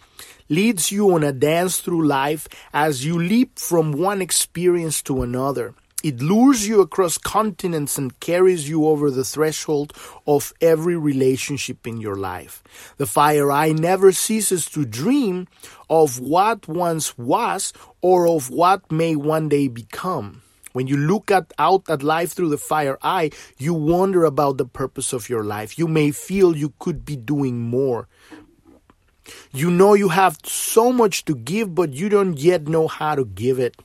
leads 0.49 0.91
you 0.91 1.15
on 1.15 1.23
a 1.23 1.33
dance 1.33 1.81
through 1.81 2.07
life 2.07 2.49
as 2.73 3.05
you 3.05 3.19
leap 3.19 3.59
from 3.59 3.93
one 3.93 4.21
experience 4.21 5.03
to 5.03 5.23
another. 5.23 5.75
It 6.03 6.23
lures 6.23 6.67
you 6.67 6.81
across 6.81 7.19
continents 7.19 7.99
and 7.99 8.19
carries 8.21 8.69
you 8.69 8.87
over 8.87 9.11
the 9.11 9.25
threshold 9.25 9.93
of 10.27 10.55
every 10.61 10.97
relationship 10.97 11.87
in 11.87 12.01
your 12.01 12.17
life. 12.17 12.65
The 12.97 13.07
fire 13.07 13.53
eye 13.53 13.73
never 13.73 14.11
ceases 14.11 14.65
to 14.71 14.87
dream 14.87 15.47
of 15.91 16.19
what 16.19 16.67
once 16.67 17.19
was 17.19 17.75
or 18.01 18.27
of 18.27 18.49
what 18.49 18.91
may 18.91 19.15
one 19.15 19.51
day 19.51 19.69
become. 19.69 20.41
When 20.73 20.87
you 20.87 20.97
look 20.97 21.31
at, 21.31 21.53
out 21.59 21.89
at 21.89 22.03
life 22.03 22.33
through 22.33 22.51
the 22.51 22.59
fire 22.59 22.99
eye, 23.03 23.31
you 23.59 23.75
wonder 23.75 24.25
about 24.25 24.57
the 24.57 24.65
purpose 24.65 25.13
of 25.13 25.29
your 25.29 25.43
life. 25.43 25.79
You 25.79 25.89
may 25.89 26.11
feel 26.13 26.57
you 26.57 26.73
could 26.79 27.05
be 27.05 27.17
doing 27.17 27.59
more. 27.59 28.09
You 29.53 29.71
know 29.71 29.95
you 29.95 30.09
have 30.09 30.39
so 30.45 30.93
much 30.93 31.25
to 31.27 31.35
give, 31.35 31.75
but 31.75 31.93
you 31.93 32.09
don't 32.09 32.39
yet 32.39 32.69
know 32.69 32.89
how 32.89 33.15
to 33.15 33.25
give 33.25 33.59
it. 33.59 33.77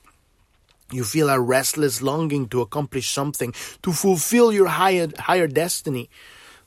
You 0.91 1.03
feel 1.03 1.29
a 1.29 1.39
restless 1.39 2.01
longing 2.01 2.47
to 2.49 2.61
accomplish 2.61 3.09
something, 3.09 3.53
to 3.81 3.91
fulfill 3.91 4.53
your 4.53 4.67
higher, 4.67 5.09
higher 5.17 5.47
destiny. 5.47 6.09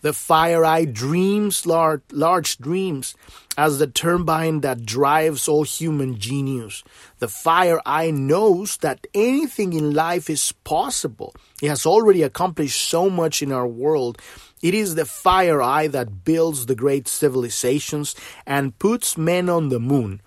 The 0.01 0.13
fire 0.13 0.65
eye 0.65 0.85
dreams 0.85 1.67
large, 1.67 2.03
large 2.13 2.59
dreams 2.59 3.15
as 3.57 3.79
the 3.79 3.89
turbine 3.89 4.61
that 4.61 4.87
drives 4.87 5.49
all 5.49 5.65
human 5.65 6.19
genius. 6.19 6.85
The 7.19 7.27
fire 7.27 7.81
eye 7.85 8.13
knows 8.13 8.77
that 8.79 9.07
anything 9.13 9.73
in 9.73 9.95
life 9.95 10.31
is 10.31 10.53
possible. 10.63 11.35
It 11.61 11.69
has 11.69 11.85
already 11.85 12.23
accomplished 12.23 12.89
so 12.89 13.11
much 13.11 13.43
in 13.43 13.51
our 13.51 13.67
world. 13.67 14.23
It 14.63 14.75
is 14.75 14.95
the 14.95 15.05
fire 15.05 15.61
eye 15.61 15.89
that 15.89 16.25
builds 16.25 16.67
the 16.67 16.77
great 16.77 17.09
civilizations 17.09 18.15
and 18.47 18.79
puts 18.79 19.19
men 19.19 19.49
on 19.49 19.69
the 19.69 19.81
moon. 19.81 20.21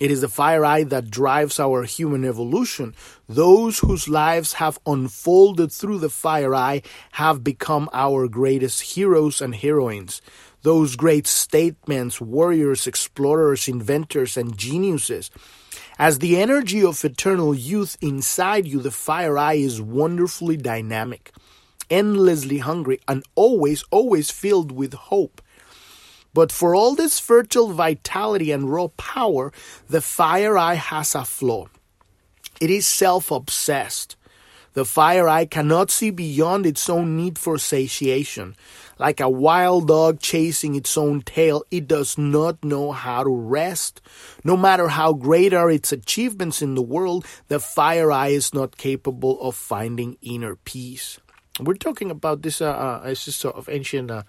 It 0.00 0.10
is 0.10 0.22
the 0.22 0.28
fire 0.28 0.64
eye 0.64 0.84
that 0.84 1.10
drives 1.10 1.60
our 1.60 1.84
human 1.84 2.24
evolution. 2.24 2.94
Those 3.28 3.80
whose 3.80 4.08
lives 4.08 4.54
have 4.54 4.78
unfolded 4.86 5.70
through 5.70 5.98
the 5.98 6.08
fire 6.08 6.54
eye 6.54 6.82
have 7.12 7.44
become 7.44 7.88
our 7.92 8.26
greatest 8.26 8.94
heroes 8.94 9.40
and 9.40 9.54
heroines. 9.54 10.22
Those 10.62 10.96
great 10.96 11.26
statesmen, 11.26 12.10
warriors, 12.20 12.86
explorers, 12.86 13.68
inventors, 13.68 14.36
and 14.36 14.56
geniuses. 14.56 15.30
As 15.98 16.20
the 16.20 16.40
energy 16.40 16.82
of 16.84 17.04
eternal 17.04 17.54
youth 17.54 17.96
inside 18.00 18.66
you, 18.66 18.80
the 18.80 18.90
fire 18.90 19.36
eye 19.36 19.54
is 19.54 19.80
wonderfully 19.80 20.56
dynamic, 20.56 21.32
endlessly 21.90 22.58
hungry, 22.58 22.98
and 23.06 23.24
always, 23.34 23.84
always 23.90 24.30
filled 24.30 24.72
with 24.72 24.94
hope. 24.94 25.41
But 26.34 26.50
for 26.50 26.74
all 26.74 26.94
this 26.94 27.18
fertile 27.18 27.72
vitality 27.72 28.50
and 28.50 28.70
raw 28.70 28.88
power, 28.96 29.52
the 29.88 30.00
fire 30.00 30.56
eye 30.56 30.74
has 30.74 31.14
a 31.14 31.24
flaw. 31.24 31.66
It 32.60 32.70
is 32.70 32.86
self 32.86 33.30
obsessed. 33.30 34.16
The 34.74 34.84
fire 34.86 35.28
eye 35.28 35.44
cannot 35.44 35.90
see 35.90 36.10
beyond 36.10 36.64
its 36.64 36.88
own 36.88 37.16
need 37.16 37.38
for 37.38 37.58
satiation. 37.58 38.56
Like 38.98 39.20
a 39.20 39.28
wild 39.28 39.88
dog 39.88 40.20
chasing 40.20 40.74
its 40.74 40.96
own 40.96 41.22
tail, 41.22 41.64
it 41.70 41.86
does 41.86 42.16
not 42.16 42.64
know 42.64 42.92
how 42.92 43.24
to 43.24 43.30
rest. 43.30 44.00
No 44.44 44.56
matter 44.56 44.88
how 44.88 45.12
great 45.12 45.52
are 45.52 45.70
its 45.70 45.92
achievements 45.92 46.62
in 46.62 46.74
the 46.74 46.82
world, 46.82 47.26
the 47.48 47.60
fire 47.60 48.10
eye 48.10 48.28
is 48.28 48.54
not 48.54 48.78
capable 48.78 49.40
of 49.42 49.56
finding 49.56 50.16
inner 50.22 50.56
peace. 50.56 51.18
We're 51.60 51.74
talking 51.74 52.10
about 52.10 52.40
this, 52.40 52.62
uh, 52.62 52.70
uh, 52.70 53.02
it's 53.06 53.26
just 53.26 53.40
sort 53.40 53.56
of 53.56 53.68
ancient 53.68 54.10
uh, 54.10 54.22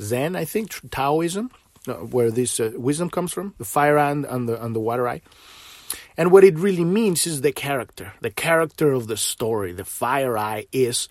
Zen, 0.00 0.36
I 0.36 0.44
think, 0.44 0.72
Taoism, 0.90 1.50
uh, 1.86 1.94
where 1.94 2.30
this 2.30 2.60
uh, 2.60 2.72
wisdom 2.76 3.10
comes 3.10 3.32
from, 3.32 3.54
the 3.58 3.64
fire 3.64 3.98
eye 3.98 4.10
and 4.10 4.48
the, 4.48 4.62
and 4.62 4.74
the 4.74 4.80
water 4.80 5.08
eye. 5.08 5.22
And 6.16 6.32
what 6.32 6.44
it 6.44 6.58
really 6.58 6.84
means 6.84 7.26
is 7.26 7.40
the 7.40 7.52
character, 7.52 8.12
the 8.20 8.30
character 8.30 8.92
of 8.92 9.06
the 9.06 9.16
story. 9.16 9.72
The 9.72 9.84
fire 9.84 10.36
eye 10.36 10.66
is 10.72 11.08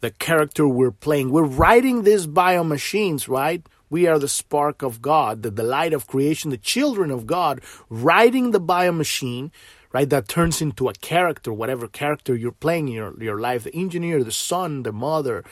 the 0.00 0.10
character 0.10 0.68
we're 0.68 0.90
playing. 0.90 1.30
We're 1.30 1.44
writing 1.44 2.02
these 2.02 2.26
bio 2.26 2.64
machines, 2.64 3.28
right? 3.28 3.66
We 3.88 4.06
are 4.06 4.18
the 4.18 4.28
spark 4.28 4.82
of 4.82 5.02
God, 5.02 5.42
the, 5.42 5.50
the 5.50 5.62
light 5.62 5.92
of 5.92 6.06
creation, 6.06 6.50
the 6.50 6.58
children 6.58 7.10
of 7.10 7.26
God, 7.26 7.60
writing 7.88 8.50
the 8.50 8.60
bio 8.60 8.92
machine, 8.92 9.50
right? 9.92 10.08
That 10.08 10.28
turns 10.28 10.62
into 10.62 10.88
a 10.88 10.94
character, 10.94 11.52
whatever 11.52 11.88
character 11.88 12.36
you're 12.36 12.52
playing 12.52 12.88
in 12.88 12.94
your, 12.94 13.22
your 13.22 13.40
life, 13.40 13.64
the 13.64 13.74
engineer, 13.74 14.22
the 14.22 14.30
son, 14.30 14.84
the 14.84 14.92
mother, 14.92 15.42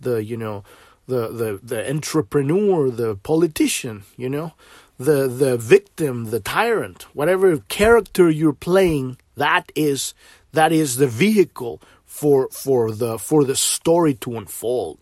the, 0.00 0.22
you 0.22 0.36
know, 0.36 0.62
the, 1.06 1.28
the, 1.28 1.60
the 1.62 1.90
entrepreneur, 1.90 2.90
the 2.90 3.16
politician, 3.16 4.04
you 4.16 4.28
know, 4.28 4.52
the, 4.98 5.28
the 5.28 5.56
victim, 5.56 6.30
the 6.30 6.40
tyrant, 6.40 7.04
whatever 7.14 7.58
character 7.68 8.30
you're 8.30 8.52
playing, 8.52 9.18
that 9.36 9.70
is, 9.74 10.14
that 10.52 10.72
is 10.72 10.96
the 10.96 11.06
vehicle 11.06 11.80
for, 12.04 12.48
for 12.50 12.90
the, 12.92 13.18
for 13.18 13.44
the 13.44 13.56
story 13.56 14.14
to 14.14 14.36
unfold. 14.36 14.98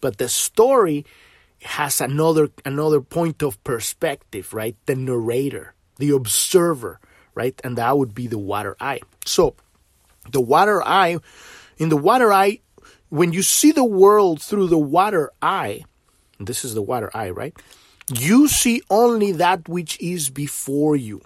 but 0.00 0.18
the 0.18 0.28
story 0.28 1.06
has 1.64 2.00
another 2.00 2.50
another 2.66 3.00
point 3.00 3.42
of 3.42 3.56
perspective, 3.64 4.52
right? 4.52 4.76
The 4.84 4.94
narrator, 4.94 5.72
the 5.96 6.10
observer, 6.10 7.00
right? 7.34 7.58
And 7.64 7.78
that 7.78 7.96
would 7.96 8.14
be 8.14 8.26
the 8.26 8.38
water 8.38 8.76
eye. 8.80 9.00
So, 9.24 9.54
the 10.30 10.42
water 10.42 10.82
eye, 10.82 11.18
in 11.78 11.88
the 11.88 11.96
water 11.96 12.32
eye, 12.32 12.60
when 13.14 13.32
you 13.32 13.42
see 13.42 13.70
the 13.70 13.84
world 13.84 14.42
through 14.42 14.66
the 14.66 14.76
water 14.76 15.30
eye, 15.40 15.84
this 16.40 16.64
is 16.64 16.74
the 16.74 16.82
water 16.82 17.12
eye, 17.14 17.30
right? 17.30 17.54
You 18.12 18.48
see 18.48 18.82
only 18.90 19.30
that 19.30 19.68
which 19.68 20.00
is 20.00 20.30
before 20.30 20.96
you. 20.96 21.22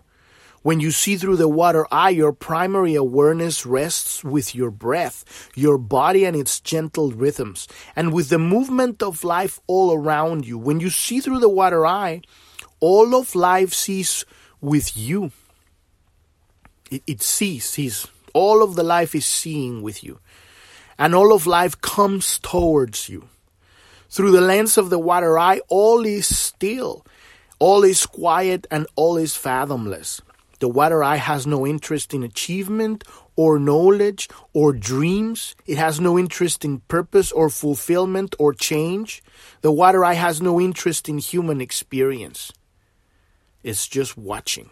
When 0.60 0.80
you 0.80 0.90
see 0.90 1.16
through 1.16 1.36
the 1.36 1.48
water 1.48 1.86
eye, 1.90 2.10
your 2.10 2.34
primary 2.34 2.94
awareness 2.94 3.64
rests 3.64 4.22
with 4.22 4.54
your 4.54 4.70
breath, 4.70 5.48
your 5.54 5.78
body 5.78 6.26
and 6.26 6.36
its 6.36 6.60
gentle 6.60 7.12
rhythms, 7.12 7.66
and 7.96 8.12
with 8.12 8.28
the 8.28 8.38
movement 8.38 9.02
of 9.02 9.24
life 9.24 9.58
all 9.66 9.94
around 9.94 10.44
you. 10.46 10.58
When 10.58 10.80
you 10.80 10.90
see 10.90 11.20
through 11.20 11.40
the 11.40 11.48
water 11.48 11.86
eye, 11.86 12.20
all 12.80 13.14
of 13.14 13.34
life 13.34 13.72
sees 13.72 14.26
with 14.60 14.94
you. 14.94 15.32
It, 16.90 17.02
it 17.06 17.22
sees, 17.22 17.64
sees. 17.64 18.06
All 18.34 18.62
of 18.62 18.74
the 18.74 18.84
life 18.84 19.14
is 19.14 19.24
seeing 19.24 19.80
with 19.80 20.04
you. 20.04 20.20
And 20.98 21.14
all 21.14 21.32
of 21.32 21.46
life 21.46 21.80
comes 21.80 22.38
towards 22.40 23.08
you. 23.08 23.28
Through 24.10 24.32
the 24.32 24.40
lens 24.40 24.78
of 24.78 24.90
the 24.90 24.98
water 24.98 25.38
eye, 25.38 25.60
all 25.68 26.04
is 26.04 26.26
still, 26.34 27.04
all 27.58 27.84
is 27.84 28.06
quiet, 28.06 28.66
and 28.70 28.86
all 28.96 29.16
is 29.16 29.36
fathomless. 29.36 30.20
The 30.60 30.68
water 30.68 31.04
eye 31.04 31.16
has 31.16 31.46
no 31.46 31.66
interest 31.66 32.12
in 32.14 32.22
achievement 32.24 33.04
or 33.36 33.60
knowledge 33.60 34.28
or 34.52 34.72
dreams. 34.72 35.54
It 35.66 35.78
has 35.78 36.00
no 36.00 36.18
interest 36.18 36.64
in 36.64 36.80
purpose 36.88 37.30
or 37.30 37.48
fulfillment 37.48 38.34
or 38.38 38.52
change. 38.52 39.22
The 39.60 39.70
water 39.70 40.04
eye 40.04 40.14
has 40.14 40.42
no 40.42 40.60
interest 40.60 41.08
in 41.08 41.18
human 41.18 41.60
experience. 41.60 42.52
It's 43.62 43.86
just 43.86 44.16
watching. 44.16 44.70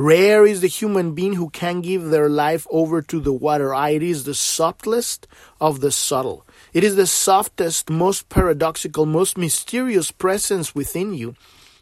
Rare 0.00 0.46
is 0.46 0.60
the 0.60 0.68
human 0.68 1.12
being 1.12 1.32
who 1.32 1.50
can 1.50 1.80
give 1.80 2.04
their 2.04 2.28
life 2.28 2.68
over 2.70 3.02
to 3.02 3.18
the 3.18 3.32
water 3.32 3.74
eye. 3.74 3.90
It 3.90 4.04
is 4.04 4.22
the 4.22 4.32
subtlest 4.32 5.26
of 5.60 5.80
the 5.80 5.90
subtle. 5.90 6.46
It 6.72 6.84
is 6.84 6.94
the 6.94 7.04
softest, 7.04 7.90
most 7.90 8.28
paradoxical, 8.28 9.06
most 9.06 9.36
mysterious 9.36 10.12
presence 10.12 10.72
within 10.72 11.14
you. 11.14 11.34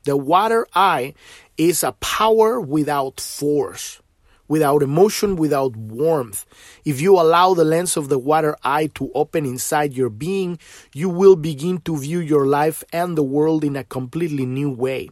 The 0.05 0.17
water 0.17 0.67
eye 0.75 1.13
is 1.59 1.85
a 1.85 1.93
power 1.93 2.59
without 2.59 3.21
force, 3.21 4.01
without 4.49 4.83
emotion, 4.83 5.37
without 5.37 5.77
warmth. 5.77 6.47
If 6.87 7.03
you 7.03 7.21
allow 7.21 7.53
the 7.53 7.67
lens 7.67 7.99
of 7.99 8.09
the 8.09 8.19
water 8.19 8.57
eye 8.65 8.87
to 8.95 9.13
open 9.13 9.45
inside 9.45 9.93
your 9.93 10.09
being, 10.09 10.59
you 10.95 11.11
will 11.11 11.37
begin 11.37 11.83
to 11.83 11.99
view 11.99 12.21
your 12.21 12.47
life 12.47 12.83
and 12.95 13.15
the 13.15 13.23
world 13.23 13.63
in 13.63 13.77
a 13.77 13.85
completely 13.85 14.47
new 14.47 14.71
way. 14.71 15.11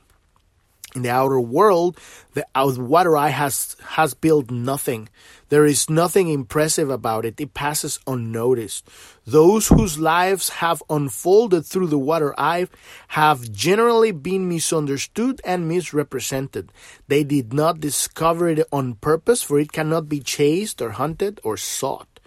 In 0.95 1.03
the 1.03 1.11
outer 1.11 1.41
world, 1.41 1.99
the 2.35 2.47
water 2.55 3.17
eye 3.17 3.31
has, 3.31 3.77
has 3.99 4.15
built 4.15 4.53
nothing. 4.53 5.09
There 5.49 5.67
is 5.67 5.91
nothing 5.91 6.29
impressive 6.29 6.89
about 6.89 7.25
it. 7.25 7.41
It 7.41 7.53
passes 7.53 7.99
unnoticed. 8.07 8.89
Those 9.27 9.67
whose 9.69 9.99
lives 9.99 10.63
have 10.63 10.85
unfolded 10.89 11.67
through 11.67 11.89
the 11.89 11.99
water 11.99 12.33
eye 12.39 12.69
have 13.09 13.51
generally 13.51 14.13
been 14.13 14.49
misunderstood 14.49 15.41
and 15.45 15.67
misrepresented. 15.67 16.71
They 17.09 17.25
did 17.25 17.53
not 17.53 17.81
discover 17.81 18.49
it 18.49 18.65
on 18.71 18.95
purpose, 18.95 19.43
for 19.43 19.59
it 19.59 19.73
cannot 19.73 20.09
be 20.09 20.21
chased 20.21 20.81
or 20.81 20.91
hunted 20.91 21.41
or 21.43 21.57
sought. 21.57 22.21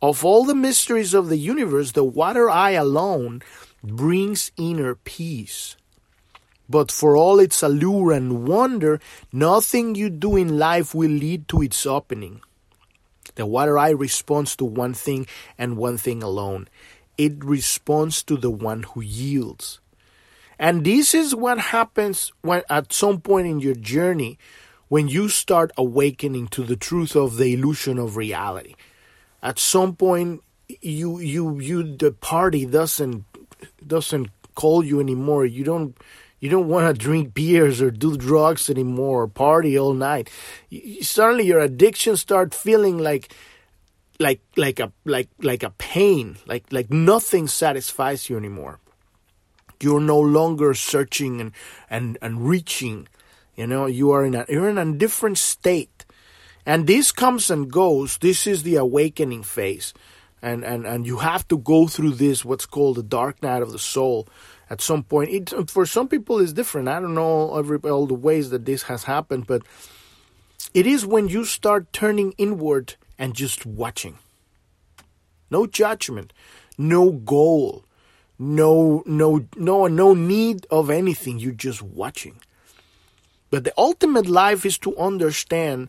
Of 0.00 0.24
all 0.24 0.44
the 0.44 0.54
mysteries 0.54 1.12
of 1.12 1.28
the 1.28 1.38
universe, 1.38 1.90
the 1.90 2.04
water 2.04 2.48
eye 2.48 2.78
alone 2.78 3.42
brings 3.82 4.52
inner 4.56 4.94
peace. 4.94 5.76
But 6.68 6.90
for 6.90 7.16
all 7.16 7.38
its 7.38 7.62
allure 7.62 8.12
and 8.12 8.46
wonder, 8.46 9.00
nothing 9.32 9.94
you 9.94 10.10
do 10.10 10.36
in 10.36 10.58
life 10.58 10.94
will 10.94 11.10
lead 11.10 11.48
to 11.48 11.62
its 11.62 11.86
opening. 11.86 12.40
The 13.36 13.46
water 13.46 13.78
eye 13.78 13.90
responds 13.90 14.56
to 14.56 14.64
one 14.64 14.94
thing 14.94 15.26
and 15.58 15.76
one 15.76 15.98
thing 15.98 16.22
alone. 16.22 16.68
It 17.18 17.44
responds 17.44 18.22
to 18.24 18.36
the 18.36 18.50
one 18.50 18.82
who 18.82 19.02
yields. 19.02 19.80
And 20.58 20.84
this 20.84 21.14
is 21.14 21.34
what 21.34 21.58
happens 21.58 22.32
when 22.40 22.62
at 22.70 22.92
some 22.92 23.20
point 23.20 23.46
in 23.46 23.60
your 23.60 23.74
journey 23.74 24.38
when 24.88 25.08
you 25.08 25.28
start 25.28 25.70
awakening 25.76 26.48
to 26.48 26.64
the 26.64 26.76
truth 26.76 27.14
of 27.14 27.36
the 27.36 27.52
illusion 27.52 27.98
of 27.98 28.16
reality. 28.16 28.74
At 29.42 29.58
some 29.58 29.96
point 29.96 30.42
you 30.80 31.18
you 31.18 31.58
you 31.60 31.96
the 31.96 32.12
party 32.12 32.66
doesn't 32.66 33.24
doesn't 33.86 34.30
call 34.54 34.84
you 34.84 35.00
anymore. 35.00 35.44
You 35.44 35.64
don't 35.64 35.96
you 36.38 36.50
don't 36.50 36.68
want 36.68 36.86
to 36.86 37.02
drink 37.02 37.32
beers 37.32 37.80
or 37.80 37.90
do 37.90 38.16
drugs 38.16 38.68
anymore 38.68 39.22
or 39.22 39.28
party 39.28 39.78
all 39.78 39.94
night. 39.94 40.30
You, 40.68 41.02
suddenly 41.02 41.46
your 41.46 41.60
addiction 41.60 42.16
start 42.16 42.54
feeling 42.54 42.98
like 42.98 43.34
like 44.18 44.40
like 44.56 44.80
a 44.80 44.92
like 45.04 45.28
like 45.40 45.62
a 45.62 45.70
pain, 45.70 46.36
like 46.46 46.64
like 46.70 46.90
nothing 46.90 47.48
satisfies 47.48 48.28
you 48.28 48.36
anymore. 48.36 48.80
You're 49.80 50.00
no 50.00 50.20
longer 50.20 50.74
searching 50.74 51.40
and 51.40 51.52
and 51.88 52.18
and 52.20 52.46
reaching. 52.46 53.08
You 53.56 53.66
know, 53.66 53.86
you 53.86 54.10
are 54.10 54.24
in 54.24 54.34
a 54.34 54.44
you're 54.48 54.68
in 54.68 54.78
a 54.78 54.92
different 54.92 55.38
state. 55.38 56.04
And 56.68 56.88
this 56.88 57.12
comes 57.12 57.48
and 57.48 57.70
goes. 57.70 58.18
This 58.18 58.46
is 58.46 58.64
the 58.64 58.76
awakening 58.76 59.44
phase. 59.44 59.94
And 60.42 60.64
and 60.64 60.86
and 60.86 61.06
you 61.06 61.18
have 61.18 61.48
to 61.48 61.56
go 61.56 61.86
through 61.86 62.12
this 62.12 62.44
what's 62.44 62.66
called 62.66 62.96
the 62.96 63.02
dark 63.02 63.42
night 63.42 63.62
of 63.62 63.72
the 63.72 63.78
soul 63.78 64.28
at 64.68 64.80
some 64.80 65.02
point. 65.02 65.30
It, 65.30 65.70
for 65.70 65.86
some 65.86 66.08
people, 66.08 66.38
it's 66.40 66.52
different. 66.52 66.88
I 66.88 67.00
don't 67.00 67.14
know 67.14 67.56
every, 67.56 67.78
all 67.78 68.06
the 68.06 68.14
ways 68.14 68.50
that 68.50 68.64
this 68.64 68.84
has 68.84 69.04
happened, 69.04 69.46
but 69.46 69.62
it 70.74 70.86
is 70.86 71.06
when 71.06 71.28
you 71.28 71.44
start 71.44 71.92
turning 71.92 72.32
inward 72.32 72.94
and 73.18 73.34
just 73.34 73.64
watching. 73.64 74.18
No 75.50 75.66
judgment, 75.66 76.32
no 76.76 77.12
goal, 77.12 77.84
no 78.38 79.02
no 79.06 79.46
no 79.56 79.86
no 79.86 80.14
need 80.14 80.66
of 80.70 80.90
anything. 80.90 81.38
You're 81.38 81.52
just 81.52 81.82
watching. 81.82 82.40
But 83.50 83.64
the 83.64 83.72
ultimate 83.78 84.26
life 84.26 84.66
is 84.66 84.76
to 84.78 84.96
understand 84.98 85.88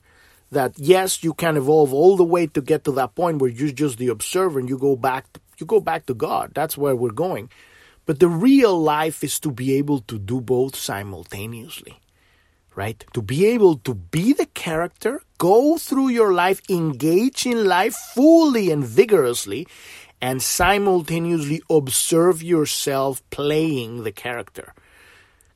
that 0.52 0.78
yes, 0.78 1.24
you 1.24 1.34
can 1.34 1.58
evolve 1.58 1.94
all 1.94 2.16
the 2.16 2.24
way 2.24 2.48
to 2.48 2.62
get 2.62 2.84
to 2.86 2.92
that 2.94 3.16
point 3.16 3.40
where 3.42 3.50
you're 3.50 3.72
just 3.72 3.98
the 3.98 4.08
observer 4.10 4.60
and 4.60 4.70
you 4.70 4.78
go 4.78 4.96
back 4.96 5.26
you 5.58 5.66
go 5.66 5.80
back 5.80 6.06
to 6.06 6.14
God. 6.14 6.52
That's 6.54 6.78
where 6.78 6.96
we're 6.96 7.10
going. 7.12 7.50
But 8.08 8.22
the 8.22 8.30
real 8.30 8.82
life 8.82 9.22
is 9.22 9.38
to 9.42 9.52
be 9.52 9.74
able 9.74 10.00
to 10.08 10.18
do 10.18 10.40
both 10.40 10.78
simultaneously, 10.78 12.00
right? 12.74 13.04
To 13.14 13.22
be 13.22 13.46
able 13.48 13.76
to 13.80 13.94
be 13.94 14.32
the 14.32 14.46
character, 14.46 15.22
go 15.38 15.78
through 15.78 16.08
your 16.10 16.34
life, 16.34 16.62
engage 16.70 17.46
in 17.46 17.66
life 17.66 17.96
fully 18.16 18.72
and 18.72 18.84
vigorously, 18.84 19.68
and 20.22 20.42
simultaneously 20.42 21.62
observe 21.70 22.42
yourself 22.42 23.22
playing 23.30 24.06
the 24.06 24.14
character. 24.14 24.74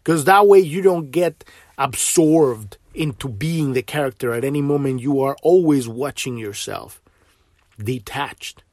Because 0.03 0.25
that 0.25 0.45
way 0.45 0.59
you 0.59 0.81
don't 0.81 1.09
get 1.09 1.45
absorbed 1.77 2.77
into 2.93 3.29
being 3.29 3.71
the 3.71 3.81
character 3.81 4.33
at 4.33 4.43
any 4.43 4.61
moment. 4.61 4.99
You 4.99 5.21
are 5.21 5.37
always 5.41 5.87
watching 5.87 6.37
yourself, 6.37 7.01
detached 7.79 8.63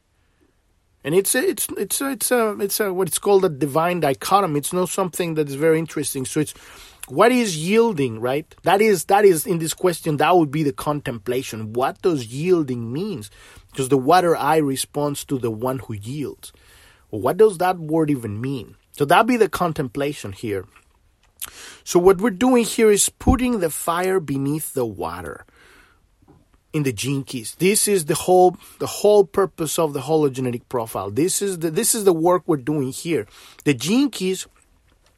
and 1.04 1.14
it's 1.14 1.34
it's 1.34 1.68
it's 1.76 2.00
it's 2.00 2.30
a 2.30 2.56
it's 2.60 2.80
a 2.80 2.92
what 2.92 3.08
it's 3.08 3.18
called 3.18 3.44
a 3.44 3.48
divine 3.48 4.00
dichotomy. 4.00 4.58
It's 4.58 4.72
not 4.72 4.88
something 4.88 5.34
that 5.34 5.48
is 5.48 5.54
very 5.54 5.78
interesting. 5.78 6.24
So 6.24 6.40
it's 6.40 6.54
what 7.08 7.32
is 7.32 7.56
yielding, 7.56 8.20
right? 8.20 8.52
That 8.64 8.80
is 8.80 9.04
that 9.06 9.24
is 9.24 9.46
in 9.46 9.58
this 9.58 9.74
question 9.74 10.16
that 10.16 10.36
would 10.36 10.50
be 10.50 10.62
the 10.62 10.72
contemplation. 10.72 11.72
What 11.72 12.02
does 12.02 12.26
yielding 12.26 12.92
means? 12.92 13.30
Because 13.70 13.88
the 13.88 13.98
water 13.98 14.36
eye 14.36 14.56
responds 14.56 15.24
to 15.26 15.38
the 15.38 15.50
one 15.50 15.78
who 15.78 15.94
yields. 15.94 16.52
What 17.10 17.36
does 17.36 17.58
that 17.58 17.78
word 17.78 18.10
even 18.10 18.40
mean? 18.40 18.76
So 18.92 19.04
that 19.06 19.26
be 19.26 19.36
the 19.36 19.48
contemplation 19.48 20.32
here. 20.32 20.66
So 21.84 21.98
what 21.98 22.20
we're 22.20 22.30
doing 22.30 22.64
here 22.64 22.90
is 22.90 23.08
putting 23.08 23.60
the 23.60 23.70
fire 23.70 24.20
beneath 24.20 24.74
the 24.74 24.84
water 24.84 25.46
in 26.72 26.82
the 26.82 26.92
gene 26.92 27.24
keys. 27.24 27.56
This 27.58 27.88
is 27.88 28.04
the 28.04 28.14
whole 28.14 28.56
the 28.78 28.86
whole 28.86 29.24
purpose 29.24 29.78
of 29.78 29.92
the 29.92 30.00
hologenetic 30.00 30.62
profile. 30.68 31.10
This 31.10 31.40
is 31.40 31.60
the 31.60 31.70
this 31.70 31.94
is 31.94 32.04
the 32.04 32.12
work 32.12 32.42
we're 32.46 32.56
doing 32.56 32.92
here. 32.92 33.26
The 33.64 33.74
gene 33.74 34.10
keys 34.10 34.46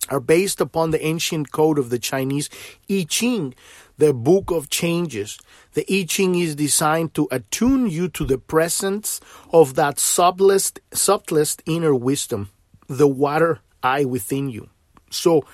are 0.09 0.21
based 0.21 0.61
upon 0.61 0.91
the 0.91 1.05
ancient 1.05 1.53
code 1.53 1.79
of 1.79 1.91
the 1.91 1.99
Chinese 1.99 2.49
I 2.89 3.07
Ching, 3.09 3.55
the 3.99 4.13
book 4.13 4.51
of 4.51 4.71
changes. 4.71 5.39
The 5.75 5.85
I 5.91 6.05
Ching 6.05 6.35
is 6.35 6.55
designed 6.55 7.15
to 7.15 7.29
attune 7.31 7.89
you 7.89 8.09
to 8.11 8.25
the 8.25 8.39
presence 8.39 9.21
of 9.53 9.75
that 9.75 9.99
subtlest 9.99 10.81
subtlest 10.93 11.63
inner 11.67 11.95
wisdom, 11.95 12.51
the 12.87 13.09
water 13.09 13.61
eye 13.83 14.05
within 14.05 14.49
you. 14.49 14.69
So 15.11 15.45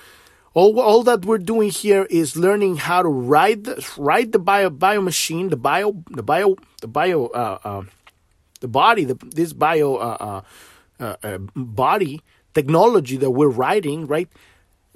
all, 0.57 0.79
all 0.79 1.03
that 1.03 1.23
we're 1.23 1.37
doing 1.37 1.69
here 1.69 2.07
is 2.09 2.35
learning 2.35 2.77
how 2.77 3.03
to 3.03 3.09
ride 3.09 3.65
the, 3.65 3.87
ride 3.95 4.31
the 4.31 4.39
bio, 4.39 4.71
bio 4.71 5.01
machine, 5.01 5.49
the 5.49 5.55
bio, 5.55 6.03
the 6.09 6.23
bio, 6.23 6.55
the 6.81 6.87
bio, 6.87 7.27
uh, 7.27 7.59
uh, 7.63 7.83
the 8.59 8.67
body, 8.67 9.03
the, 9.03 9.13
this 9.35 9.53
bio 9.53 9.97
uh, 9.97 10.17
uh, 10.19 10.41
uh, 10.99 11.15
uh 11.23 11.37
body 11.55 12.23
technology 12.55 13.17
that 13.17 13.29
we're 13.29 13.49
writing, 13.49 14.07
right? 14.07 14.29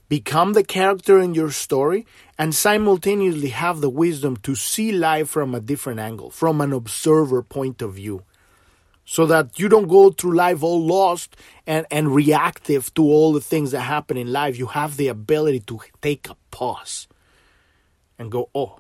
Become 0.09 0.53
the 0.53 0.63
character 0.63 1.19
in 1.19 1.35
your 1.35 1.51
story 1.51 2.07
and 2.39 2.55
simultaneously 2.55 3.49
have 3.49 3.81
the 3.81 3.89
wisdom 3.89 4.37
to 4.37 4.55
see 4.55 4.91
life 4.91 5.29
from 5.29 5.53
a 5.53 5.59
different 5.59 5.99
angle, 5.99 6.31
from 6.31 6.59
an 6.59 6.73
observer 6.73 7.43
point 7.43 7.83
of 7.83 7.93
view. 7.93 8.23
So 9.11 9.25
that 9.25 9.59
you 9.59 9.67
don't 9.67 9.89
go 9.89 10.09
through 10.09 10.37
life 10.37 10.63
all 10.63 10.79
lost 10.87 11.35
and, 11.67 11.85
and 11.91 12.15
reactive 12.15 12.93
to 12.93 13.03
all 13.03 13.33
the 13.33 13.41
things 13.41 13.71
that 13.71 13.81
happen 13.81 14.15
in 14.15 14.31
life. 14.31 14.57
You 14.57 14.67
have 14.67 14.95
the 14.95 15.09
ability 15.09 15.59
to 15.67 15.81
take 16.01 16.29
a 16.29 16.37
pause 16.49 17.09
and 18.17 18.31
go, 18.31 18.49
oh, 18.55 18.79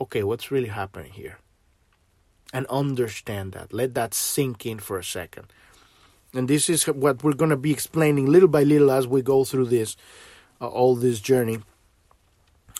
okay, 0.00 0.24
what's 0.24 0.50
really 0.50 0.70
happening 0.70 1.12
here? 1.12 1.38
And 2.52 2.66
understand 2.66 3.52
that. 3.52 3.72
Let 3.72 3.94
that 3.94 4.14
sink 4.14 4.66
in 4.66 4.80
for 4.80 4.98
a 4.98 5.04
second. 5.04 5.46
And 6.34 6.48
this 6.48 6.68
is 6.68 6.88
what 6.88 7.22
we're 7.22 7.34
going 7.34 7.50
to 7.50 7.56
be 7.56 7.70
explaining 7.70 8.26
little 8.26 8.48
by 8.48 8.64
little 8.64 8.90
as 8.90 9.06
we 9.06 9.22
go 9.22 9.44
through 9.44 9.66
this, 9.66 9.96
uh, 10.60 10.66
all 10.66 10.96
this 10.96 11.20
journey 11.20 11.60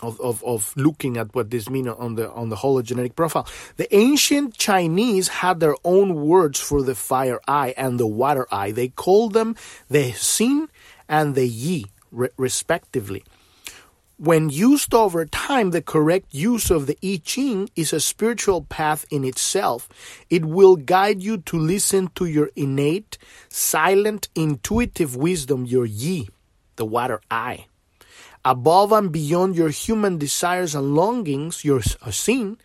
of, 0.01 0.21
of, 0.21 0.43
of 0.45 0.73
looking 0.77 1.17
at 1.17 1.35
what 1.35 1.51
this 1.51 1.69
means 1.69 1.89
on 1.89 2.15
the 2.15 2.31
on 2.31 2.49
the 2.49 2.57
hologenetic 2.57 3.17
profile. 3.17 3.47
The 3.77 3.93
ancient 3.95 4.57
Chinese 4.57 5.29
had 5.29 5.61
their 5.61 5.77
own 5.85 6.15
words 6.27 6.61
for 6.61 6.83
the 6.83 6.95
fire 6.95 7.41
eye 7.47 7.75
and 7.77 7.99
the 7.99 8.07
water 8.07 8.47
eye. 8.51 8.71
They 8.71 8.89
called 8.89 9.33
them 9.33 9.57
the 9.89 10.13
Xin 10.13 10.69
and 11.09 11.35
the 11.35 11.47
Yi, 11.47 11.87
re- 12.11 12.29
respectively. 12.37 13.25
When 14.21 14.51
used 14.51 14.95
over 14.95 15.25
time, 15.27 15.71
the 15.71 15.81
correct 15.81 16.35
use 16.35 16.73
of 16.73 16.89
the 16.89 16.99
I 17.05 17.21
Ching 17.25 17.71
is 17.77 17.93
a 17.93 18.01
spiritual 18.01 18.63
path 18.63 19.07
in 19.13 19.23
itself. 19.25 19.89
It 20.29 20.45
will 20.45 20.75
guide 20.75 21.23
you 21.23 21.39
to 21.39 21.57
listen 21.57 22.09
to 22.17 22.25
your 22.25 22.51
innate, 22.57 23.17
silent, 23.49 24.27
intuitive 24.35 25.15
wisdom, 25.15 25.67
your 25.67 25.87
Yi, 25.87 26.29
the 26.75 26.85
water 26.85 27.21
eye. 27.31 27.68
Above 28.49 28.93
and 28.93 29.13
beyond 29.13 29.55
your 29.57 29.69
human 29.69 30.17
desires 30.17 30.75
and 30.75 30.95
longings, 30.95 31.67
your 31.67 31.81
Xin, 31.81 32.57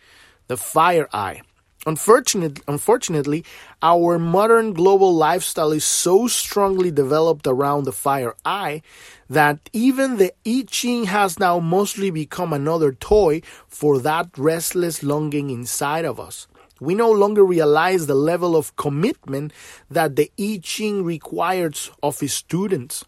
the 0.46 0.56
fire 0.56 1.10
eye. 1.12 1.42
Unfortunately, 1.84 2.62
unfortunately, 2.66 3.44
our 3.82 4.18
modern 4.18 4.72
global 4.72 5.14
lifestyle 5.14 5.72
is 5.72 5.84
so 5.84 6.26
strongly 6.26 6.90
developed 6.90 7.46
around 7.46 7.84
the 7.84 7.92
fire 7.92 8.34
eye 8.46 8.80
that 9.28 9.68
even 9.74 10.16
the 10.16 10.32
I 10.46 10.64
Ching 10.66 11.04
has 11.04 11.38
now 11.38 11.58
mostly 11.58 12.10
become 12.10 12.54
another 12.54 12.92
toy 12.92 13.42
for 13.68 13.98
that 13.98 14.30
restless 14.38 15.02
longing 15.02 15.50
inside 15.50 16.06
of 16.06 16.18
us. 16.18 16.48
We 16.80 16.94
no 16.94 17.10
longer 17.10 17.44
realize 17.44 18.06
the 18.06 18.14
level 18.14 18.56
of 18.56 18.74
commitment 18.76 19.52
that 19.90 20.16
the 20.16 20.32
I 20.40 20.60
Ching 20.62 21.04
requires 21.04 21.90
of 22.02 22.22
its 22.22 22.32
students. 22.32 23.04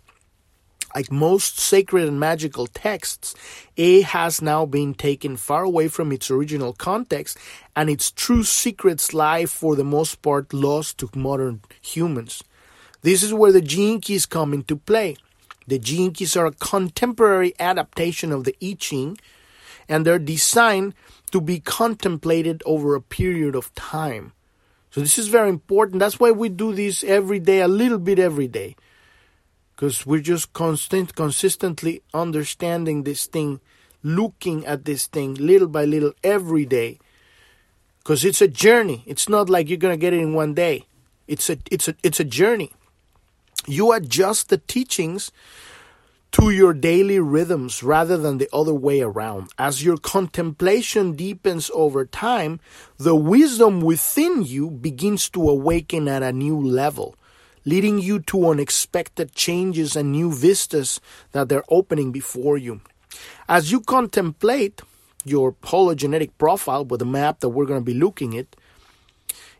Like 0.96 1.12
most 1.12 1.58
sacred 1.58 2.08
and 2.08 2.18
magical 2.18 2.66
texts, 2.66 3.34
it 3.76 4.04
has 4.04 4.40
now 4.40 4.64
been 4.64 4.94
taken 4.94 5.36
far 5.36 5.62
away 5.62 5.88
from 5.88 6.10
its 6.10 6.30
original 6.30 6.72
context, 6.72 7.36
and 7.76 7.90
its 7.90 8.10
true 8.10 8.42
secrets 8.42 9.12
lie, 9.12 9.44
for 9.44 9.76
the 9.76 9.84
most 9.84 10.22
part, 10.22 10.54
lost 10.54 10.96
to 11.00 11.10
modern 11.14 11.60
humans. 11.82 12.42
This 13.02 13.22
is 13.22 13.34
where 13.34 13.52
the 13.52 13.60
gene 13.60 14.00
keys 14.00 14.24
come 14.24 14.54
into 14.54 14.74
play. 14.74 15.18
The 15.66 15.78
gene 15.78 16.12
keys 16.12 16.34
are 16.34 16.46
a 16.46 16.52
contemporary 16.52 17.52
adaptation 17.60 18.32
of 18.32 18.44
the 18.44 18.56
I 18.62 18.74
Ching, 18.78 19.18
and 19.90 20.06
they're 20.06 20.18
designed 20.18 20.94
to 21.30 21.42
be 21.42 21.60
contemplated 21.60 22.62
over 22.64 22.94
a 22.94 23.02
period 23.02 23.54
of 23.54 23.74
time. 23.74 24.32
So 24.90 25.02
this 25.02 25.18
is 25.18 25.28
very 25.28 25.50
important. 25.50 26.00
That's 26.00 26.18
why 26.18 26.30
we 26.30 26.48
do 26.48 26.72
this 26.72 27.04
every 27.04 27.38
day, 27.38 27.60
a 27.60 27.68
little 27.68 27.98
bit 27.98 28.18
every 28.18 28.48
day 28.48 28.76
because 29.76 30.06
we're 30.06 30.20
just 30.20 30.54
constant 30.54 31.14
consistently 31.14 32.02
understanding 32.14 33.02
this 33.02 33.26
thing 33.26 33.60
looking 34.02 34.64
at 34.64 34.86
this 34.86 35.06
thing 35.06 35.34
little 35.34 35.68
by 35.68 35.84
little 35.84 36.12
every 36.24 36.64
day. 36.64 36.98
Because 37.98 38.24
it's 38.24 38.40
a 38.40 38.48
journey. 38.48 39.02
It's 39.06 39.28
not 39.28 39.50
like 39.50 39.68
you're 39.68 39.78
to 39.78 39.96
get 39.96 40.14
it 40.14 40.20
in 40.20 40.32
one 40.32 40.54
day. 40.54 40.86
It's 41.28 41.50
a 41.50 41.58
it's 41.70 41.88
a 41.88 41.94
it's 42.02 42.20
a 42.20 42.24
journey. 42.24 42.72
You 43.66 43.92
adjust 43.92 44.48
the 44.48 44.58
teachings 44.58 45.30
to 46.32 46.50
your 46.50 46.72
daily 46.72 47.18
rhythms 47.18 47.82
rather 47.82 48.16
than 48.16 48.38
the 48.38 48.48
other 48.52 48.74
way 48.74 49.00
around. 49.00 49.50
As 49.58 49.84
your 49.84 49.96
contemplation 49.98 51.12
deepens 51.16 51.70
over 51.74 52.06
time, 52.06 52.60
the 52.96 53.16
wisdom 53.16 53.80
within 53.80 54.42
you 54.42 54.70
begins 54.70 55.28
to 55.30 55.50
awaken 55.50 56.08
at 56.08 56.22
a 56.22 56.32
new 56.32 56.58
level 56.58 57.16
leading 57.66 57.98
you 57.98 58.20
to 58.20 58.48
unexpected 58.48 59.34
changes 59.34 59.94
and 59.96 60.12
new 60.12 60.32
vistas 60.32 61.00
that 61.32 61.50
they're 61.50 61.64
opening 61.68 62.12
before 62.12 62.56
you. 62.56 62.80
As 63.48 63.70
you 63.70 63.80
contemplate 63.80 64.80
your 65.24 65.52
hologenetic 65.52 66.30
profile 66.38 66.84
with 66.84 67.00
the 67.00 67.06
map 67.06 67.40
that 67.40 67.50
we're 67.50 67.66
going 67.66 67.80
to 67.80 67.84
be 67.84 67.98
looking 67.98 68.38
at, 68.38 68.46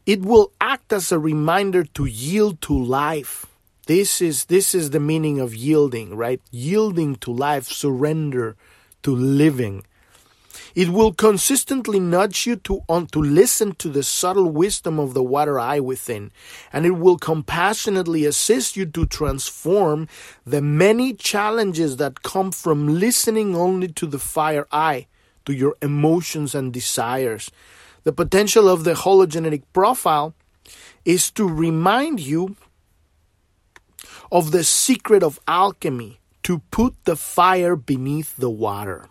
it 0.07 0.23
will 0.23 0.53
act 0.61 0.92
as 0.92 1.11
a 1.11 1.19
reminder 1.19 1.83
to 1.83 2.07
yield 2.07 2.62
to 2.62 2.73
life. 2.73 3.47
This 3.87 4.23
is 4.23 4.47
this 4.47 4.75
is 4.75 4.90
the 4.90 5.01
meaning 5.01 5.40
of 5.40 5.55
yielding, 5.55 6.16
right? 6.16 6.40
Yielding 6.51 7.16
to 7.16 7.33
life, 7.33 7.66
surrender 7.66 8.57
to 9.03 9.14
living. 9.14 9.85
It 10.77 10.91
will 10.91 11.15
consistently 11.15 11.99
nudge 11.99 12.47
you 12.47 12.57
to, 12.57 12.83
on, 12.87 13.07
to 13.07 13.23
listen 13.23 13.75
to 13.77 13.89
the 13.89 14.03
subtle 14.03 14.51
wisdom 14.51 15.01
of 15.01 15.15
the 15.15 15.23
water 15.23 15.59
eye 15.59 15.81
within, 15.81 16.33
and 16.71 16.85
it 16.85 16.91
will 16.91 17.17
compassionately 17.17 18.27
assist 18.27 18.77
you 18.77 18.85
to 18.85 19.07
transform 19.07 20.07
the 20.45 20.61
many 20.61 21.15
challenges 21.15 21.97
that 21.97 22.23
come 22.23 22.53
from 22.53 23.01
listening 23.01 23.57
only 23.57 23.89
to 23.89 24.07
the 24.07 24.19
fire 24.19 24.67
eye, 24.71 25.07
to 25.47 25.55
your 25.55 25.77
emotions 25.81 26.55
and 26.55 26.75
desires. 26.75 27.51
The 28.05 28.12
potential 28.12 28.69
of 28.69 28.85
the 28.85 28.93
hologenetic 28.93 29.62
profile 29.73 30.35
is 31.07 31.31
to 31.31 31.49
remind 31.49 32.21
you 32.21 32.55
of 34.31 34.51
the 34.51 34.62
secret 34.62 35.23
of 35.23 35.41
alchemy 35.49 36.21
to 36.43 36.59
put 36.71 37.03
the 37.05 37.17
fire 37.17 37.77
beneath 37.77 38.37
the 38.37 38.51
water. 38.51 39.09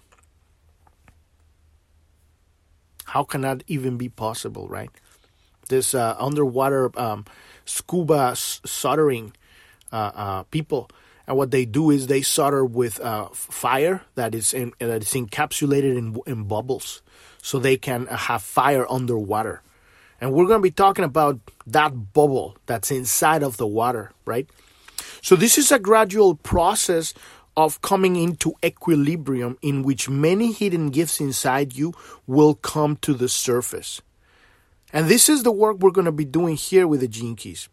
How 3.06 3.24
can 3.24 3.42
that 3.42 3.64
even 3.68 3.98
be 3.98 4.10
possible, 4.10 4.68
right? 4.68 4.90
This 5.70 5.96
uh, 5.96 6.16
underwater 6.20 6.92
um, 7.00 7.26
scuba 7.66 8.36
soldering 8.36 9.34
uh, 9.92 10.12
uh, 10.14 10.44
people, 10.44 10.90
and 11.28 11.38
what 11.38 11.52
they 11.52 11.66
do 11.66 11.90
is 11.90 12.08
they 12.08 12.22
solder 12.22 12.64
with 12.66 13.00
uh, 13.00 13.30
fire 13.30 14.02
that 14.16 14.36
is 14.36 14.54
in, 14.54 14.74
that 14.80 15.02
is 15.02 15.14
encapsulated 15.14 15.98
in, 15.98 16.20
in 16.28 16.44
bubbles, 16.44 17.02
so 17.42 17.58
they 17.58 17.78
can 17.78 18.06
have 18.08 18.44
fire 18.44 18.86
underwater. 18.92 19.62
And 20.22 20.34
we're 20.34 20.46
going 20.46 20.60
to 20.60 20.64
be 20.64 20.72
talking 20.72 21.06
about 21.06 21.40
that 21.68 22.14
bubble 22.14 22.58
that's 22.66 22.92
inside 22.92 23.44
of 23.44 23.58
the 23.58 23.68
water, 23.68 24.12
right? 24.26 24.48
So 25.22 25.36
this 25.36 25.58
is 25.58 25.72
a 25.72 25.80
gradual 25.80 26.36
process 26.36 27.14
of 27.58 27.82
coming 27.82 28.16
into 28.16 28.54
equilibrium 28.64 29.58
in 29.62 29.84
which 29.84 30.10
many 30.10 30.52
hidden 30.52 30.90
gifts 30.90 31.20
inside 31.20 31.74
you 31.74 31.94
will 32.28 32.56
come 32.56 32.98
to 32.98 33.14
the 33.14 33.30
surface. 33.30 34.02
And 34.92 35.08
this 35.08 35.30
is 35.30 35.44
the 35.44 35.52
work 35.52 35.80
we're 35.80 35.92
going 35.92 36.06
to 36.06 36.12
be 36.12 36.26
doing 36.26 36.56
here 36.56 36.88
with 36.88 37.02
the 37.02 37.08
gene 37.08 37.36
keys. 37.36 37.70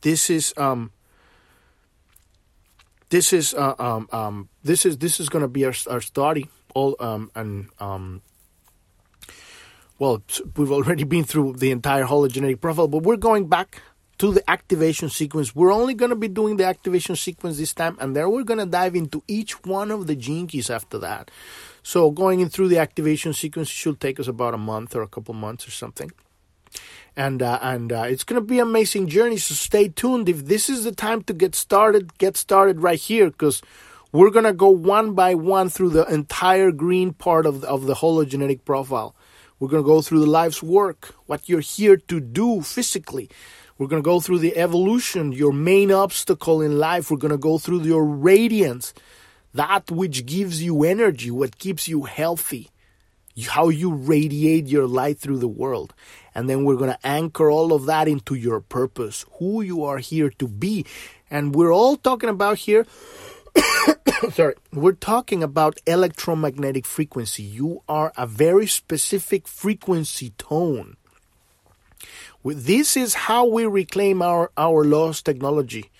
This 0.00 0.30
is 0.30 0.54
um 0.56 0.92
this 3.10 3.32
is 3.32 3.54
uh, 3.54 3.74
um, 3.78 4.08
um 4.12 4.48
this 4.62 4.86
is 4.86 4.98
this 4.98 5.18
is 5.18 5.28
going 5.28 5.42
to 5.42 5.48
be 5.48 5.64
our, 5.64 5.74
our 5.90 6.00
study 6.00 6.48
all 6.74 6.94
um 7.00 7.30
and 7.34 7.68
um 7.80 8.22
well 9.98 10.22
we've 10.56 10.70
already 10.70 11.04
been 11.04 11.24
through 11.24 11.54
the 11.54 11.70
entire 11.70 12.04
hologenetic 12.04 12.60
profile 12.60 12.86
but 12.86 13.02
we're 13.02 13.16
going 13.16 13.48
back 13.48 13.82
to 14.18 14.32
the 14.32 14.50
activation 14.50 15.08
sequence. 15.08 15.54
We're 15.54 15.72
only 15.72 15.94
going 15.94 16.10
to 16.10 16.16
be 16.16 16.28
doing 16.28 16.56
the 16.56 16.64
activation 16.64 17.16
sequence 17.16 17.58
this 17.58 17.72
time, 17.72 17.96
and 18.00 18.14
then 18.14 18.30
we're 18.30 18.42
going 18.42 18.58
to 18.58 18.66
dive 18.66 18.96
into 18.96 19.22
each 19.28 19.64
one 19.64 19.90
of 19.90 20.06
the 20.06 20.16
gene 20.16 20.46
keys 20.46 20.70
after 20.70 20.98
that. 20.98 21.30
So, 21.82 22.10
going 22.10 22.40
in 22.40 22.48
through 22.48 22.68
the 22.68 22.78
activation 22.78 23.32
sequence 23.32 23.68
should 23.68 24.00
take 24.00 24.20
us 24.20 24.28
about 24.28 24.54
a 24.54 24.58
month 24.58 24.94
or 24.94 25.02
a 25.02 25.08
couple 25.08 25.34
months 25.34 25.66
or 25.66 25.70
something. 25.70 26.10
And 27.16 27.42
uh, 27.42 27.58
and 27.62 27.92
uh, 27.92 28.02
it's 28.02 28.24
going 28.24 28.40
to 28.40 28.46
be 28.46 28.60
an 28.60 28.68
amazing 28.68 29.08
journey. 29.08 29.38
So 29.38 29.54
stay 29.54 29.88
tuned. 29.88 30.28
If 30.28 30.44
this 30.44 30.68
is 30.68 30.84
the 30.84 30.92
time 30.92 31.22
to 31.24 31.32
get 31.32 31.54
started, 31.54 32.16
get 32.18 32.36
started 32.36 32.80
right 32.80 32.98
here 32.98 33.30
because 33.30 33.62
we're 34.12 34.30
going 34.30 34.44
to 34.44 34.52
go 34.52 34.68
one 34.68 35.14
by 35.14 35.34
one 35.34 35.68
through 35.68 35.90
the 35.90 36.06
entire 36.06 36.70
green 36.70 37.12
part 37.12 37.46
of 37.46 37.62
the, 37.62 37.68
of 37.68 37.86
the 37.86 37.94
hologenetic 37.94 38.64
profile. 38.64 39.16
We're 39.58 39.68
going 39.68 39.82
to 39.82 39.86
go 39.86 40.02
through 40.02 40.20
the 40.20 40.30
life's 40.30 40.62
work, 40.62 41.14
what 41.26 41.48
you're 41.48 41.60
here 41.60 41.96
to 41.96 42.20
do 42.20 42.62
physically, 42.62 43.28
we're 43.78 43.86
going 43.86 44.02
to 44.02 44.04
go 44.06 44.20
through 44.20 44.40
the 44.40 44.56
evolution, 44.56 45.32
your 45.32 45.52
main 45.52 45.92
obstacle 45.92 46.60
in 46.60 46.78
life. 46.78 47.10
We're 47.10 47.16
going 47.16 47.30
to 47.30 47.38
go 47.38 47.58
through 47.58 47.82
your 47.82 48.04
radiance, 48.04 48.92
that 49.54 49.90
which 49.90 50.26
gives 50.26 50.62
you 50.62 50.84
energy, 50.84 51.30
what 51.30 51.58
keeps 51.58 51.88
you 51.88 52.02
healthy. 52.02 52.70
how 53.46 53.68
you 53.68 53.94
radiate 53.94 54.66
your 54.66 54.88
light 54.88 55.18
through 55.20 55.38
the 55.38 55.46
world. 55.46 55.94
And 56.34 56.50
then 56.50 56.64
we're 56.64 56.74
going 56.76 56.90
to 56.90 57.06
anchor 57.06 57.48
all 57.48 57.72
of 57.72 57.86
that 57.86 58.08
into 58.08 58.34
your 58.34 58.60
purpose, 58.60 59.24
who 59.38 59.62
you 59.62 59.84
are 59.84 59.98
here 59.98 60.30
to 60.40 60.48
be. 60.48 60.84
And 61.30 61.54
we're 61.54 61.72
all 61.72 61.96
talking 61.96 62.28
about 62.28 62.58
here 62.58 62.84
sorry, 64.32 64.54
we're 64.72 64.92
talking 64.92 65.42
about 65.42 65.80
electromagnetic 65.86 66.86
frequency. 66.86 67.42
You 67.42 67.82
are 67.88 68.12
a 68.16 68.26
very 68.26 68.66
specific 68.66 69.46
frequency 69.46 70.30
tone. 70.30 70.96
This 72.44 72.96
is 72.96 73.14
how 73.14 73.46
we 73.46 73.66
reclaim 73.66 74.22
our, 74.22 74.50
our 74.56 74.84
lost 74.84 75.24
technology 75.24 75.90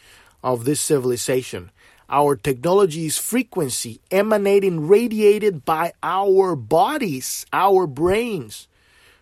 of 0.42 0.64
this 0.64 0.80
civilization. 0.80 1.70
Our 2.08 2.36
technology 2.36 3.06
is 3.06 3.18
frequency 3.18 4.00
emanating, 4.10 4.88
radiated 4.88 5.64
by 5.64 5.92
our 6.02 6.56
bodies, 6.56 7.44
our 7.52 7.86
brains, 7.86 8.66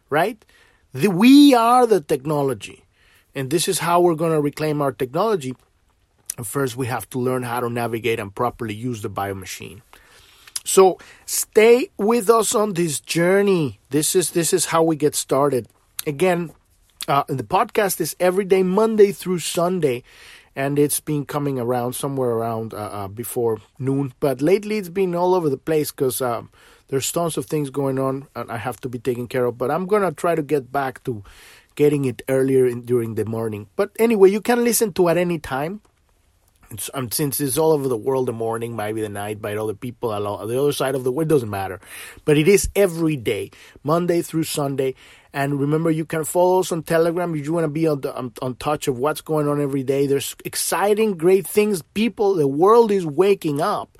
right? 0.08 0.44
The, 0.92 1.08
we 1.08 1.54
are 1.54 1.86
the 1.86 2.00
technology. 2.00 2.84
And 3.34 3.50
this 3.50 3.66
is 3.66 3.80
how 3.80 4.00
we're 4.00 4.14
going 4.14 4.32
to 4.32 4.40
reclaim 4.40 4.80
our 4.80 4.92
technology. 4.92 5.56
First, 6.44 6.76
we 6.76 6.86
have 6.86 7.08
to 7.10 7.18
learn 7.18 7.42
how 7.42 7.60
to 7.60 7.68
navigate 7.68 8.20
and 8.20 8.34
properly 8.34 8.74
use 8.74 9.02
the 9.02 9.10
biomachine. 9.10 9.80
So 10.64 10.98
stay 11.24 11.90
with 11.96 12.28
us 12.28 12.54
on 12.54 12.74
this 12.74 13.00
journey. 13.00 13.78
This 13.90 14.14
is 14.14 14.32
this 14.32 14.52
is 14.52 14.66
how 14.66 14.82
we 14.82 14.96
get 14.96 15.14
started. 15.14 15.68
Again, 16.06 16.52
uh, 17.08 17.24
the 17.28 17.44
podcast 17.44 18.00
is 18.00 18.16
every 18.18 18.44
day, 18.44 18.62
Monday 18.62 19.12
through 19.12 19.38
Sunday, 19.38 20.02
and 20.54 20.78
it's 20.78 21.00
been 21.00 21.24
coming 21.24 21.58
around 21.58 21.94
somewhere 21.94 22.30
around 22.30 22.74
uh, 22.74 22.76
uh, 22.76 23.08
before 23.08 23.60
noon. 23.78 24.12
But 24.20 24.40
lately, 24.40 24.78
it's 24.78 24.88
been 24.88 25.14
all 25.14 25.34
over 25.34 25.48
the 25.48 25.58
place 25.58 25.90
because 25.90 26.20
um, 26.20 26.50
there's 26.88 27.10
tons 27.12 27.36
of 27.36 27.46
things 27.46 27.70
going 27.70 27.98
on, 27.98 28.28
and 28.34 28.50
I 28.50 28.56
have 28.56 28.80
to 28.80 28.88
be 28.88 28.98
taken 28.98 29.28
care 29.28 29.44
of. 29.44 29.58
But 29.58 29.70
I'm 29.70 29.86
gonna 29.86 30.12
try 30.12 30.34
to 30.34 30.42
get 30.42 30.72
back 30.72 31.04
to 31.04 31.22
getting 31.74 32.06
it 32.06 32.22
earlier 32.28 32.66
in, 32.66 32.82
during 32.82 33.14
the 33.14 33.24
morning. 33.24 33.68
But 33.76 33.90
anyway, 33.98 34.30
you 34.30 34.40
can 34.40 34.64
listen 34.64 34.92
to 34.94 35.08
at 35.08 35.16
any 35.16 35.38
time. 35.38 35.82
It's, 36.70 36.90
um, 36.94 37.12
since 37.12 37.40
it's 37.40 37.58
all 37.58 37.70
over 37.70 37.86
the 37.86 37.96
world, 37.96 38.26
the 38.26 38.32
morning, 38.32 38.74
maybe 38.74 39.00
the 39.00 39.08
night, 39.08 39.40
by 39.40 39.56
other 39.56 39.74
people 39.74 40.16
along 40.16 40.48
the 40.48 40.60
other 40.60 40.72
side 40.72 40.96
of 40.96 41.04
the 41.04 41.12
world, 41.12 41.28
doesn't 41.28 41.50
matter. 41.50 41.80
But 42.24 42.38
it 42.38 42.48
is 42.48 42.68
every 42.74 43.16
day, 43.16 43.52
Monday 43.84 44.22
through 44.22 44.44
Sunday. 44.44 44.96
And 45.36 45.60
remember, 45.60 45.90
you 45.90 46.06
can 46.06 46.24
follow 46.24 46.60
us 46.60 46.72
on 46.72 46.82
Telegram 46.82 47.34
if 47.34 47.44
you 47.44 47.52
want 47.52 47.64
to 47.64 47.68
be 47.68 47.86
on, 47.86 48.00
the, 48.00 48.16
on, 48.16 48.32
on 48.40 48.54
touch 48.54 48.88
of 48.88 48.98
what's 48.98 49.20
going 49.20 49.46
on 49.46 49.60
every 49.60 49.82
day. 49.82 50.06
There's 50.06 50.34
exciting, 50.46 51.18
great 51.18 51.46
things. 51.46 51.82
People, 51.92 52.36
the 52.36 52.48
world 52.48 52.90
is 52.90 53.04
waking 53.04 53.60
up. 53.60 53.98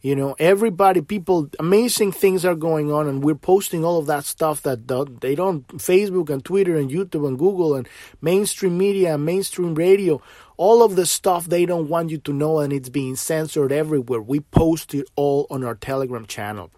You 0.00 0.16
know, 0.16 0.34
everybody, 0.40 1.00
people, 1.00 1.48
amazing 1.60 2.10
things 2.10 2.44
are 2.44 2.56
going 2.56 2.90
on, 2.90 3.06
and 3.06 3.22
we're 3.22 3.36
posting 3.36 3.84
all 3.84 4.00
of 4.00 4.06
that 4.06 4.24
stuff 4.24 4.62
that 4.62 4.88
they 5.20 5.36
don't, 5.36 5.64
Facebook 5.68 6.28
and 6.30 6.44
Twitter 6.44 6.76
and 6.76 6.90
YouTube 6.90 7.28
and 7.28 7.38
Google 7.38 7.76
and 7.76 7.88
mainstream 8.20 8.76
media 8.76 9.14
and 9.14 9.24
mainstream 9.24 9.76
radio, 9.76 10.20
all 10.56 10.82
of 10.82 10.96
the 10.96 11.06
stuff 11.06 11.46
they 11.46 11.64
don't 11.64 11.88
want 11.88 12.10
you 12.10 12.18
to 12.18 12.32
know, 12.32 12.58
and 12.58 12.72
it's 12.72 12.88
being 12.88 13.14
censored 13.14 13.70
everywhere. 13.70 14.20
We 14.20 14.40
post 14.40 14.94
it 14.94 15.08
all 15.14 15.46
on 15.48 15.62
our 15.62 15.76
Telegram 15.76 16.26
channel. 16.26 16.72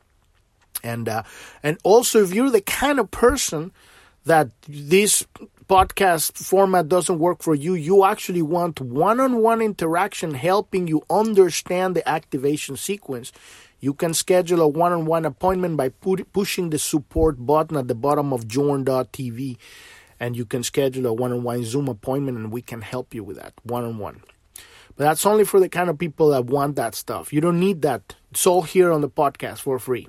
And, 0.82 1.08
uh, 1.08 1.22
and 1.62 1.78
also, 1.84 2.22
if 2.22 2.34
you're 2.34 2.50
the 2.50 2.60
kind 2.60 3.00
of 3.00 3.10
person 3.10 3.72
that 4.24 4.50
this 4.66 5.26
podcast 5.68 6.36
format 6.36 6.88
doesn't 6.88 7.18
work 7.18 7.42
for 7.42 7.54
you, 7.54 7.74
you 7.74 8.04
actually 8.04 8.42
want 8.42 8.80
one 8.80 9.20
on 9.20 9.38
one 9.38 9.60
interaction 9.60 10.34
helping 10.34 10.86
you 10.86 11.02
understand 11.08 11.96
the 11.96 12.06
activation 12.08 12.76
sequence, 12.76 13.32
you 13.80 13.92
can 13.92 14.14
schedule 14.14 14.60
a 14.60 14.68
one 14.68 14.92
on 14.92 15.04
one 15.04 15.24
appointment 15.24 15.76
by 15.76 15.90
put, 15.90 16.32
pushing 16.32 16.70
the 16.70 16.78
support 16.78 17.44
button 17.44 17.76
at 17.76 17.88
the 17.88 17.94
bottom 17.94 18.32
of 18.32 18.48
journ.tv. 18.48 19.56
And 20.20 20.36
you 20.36 20.46
can 20.46 20.62
schedule 20.62 21.06
a 21.06 21.12
one 21.12 21.32
on 21.32 21.42
one 21.42 21.64
Zoom 21.64 21.88
appointment, 21.88 22.38
and 22.38 22.52
we 22.52 22.62
can 22.62 22.80
help 22.80 23.12
you 23.12 23.22
with 23.24 23.36
that 23.36 23.52
one 23.62 23.84
on 23.84 23.98
one. 23.98 24.22
But 24.96 25.04
that's 25.04 25.26
only 25.26 25.44
for 25.44 25.58
the 25.60 25.68
kind 25.68 25.90
of 25.90 25.98
people 25.98 26.30
that 26.30 26.46
want 26.46 26.76
that 26.76 26.94
stuff. 26.94 27.32
You 27.32 27.40
don't 27.40 27.58
need 27.58 27.82
that. 27.82 28.14
It's 28.30 28.46
all 28.46 28.62
here 28.62 28.92
on 28.92 29.00
the 29.00 29.10
podcast 29.10 29.58
for 29.58 29.78
free. 29.78 30.08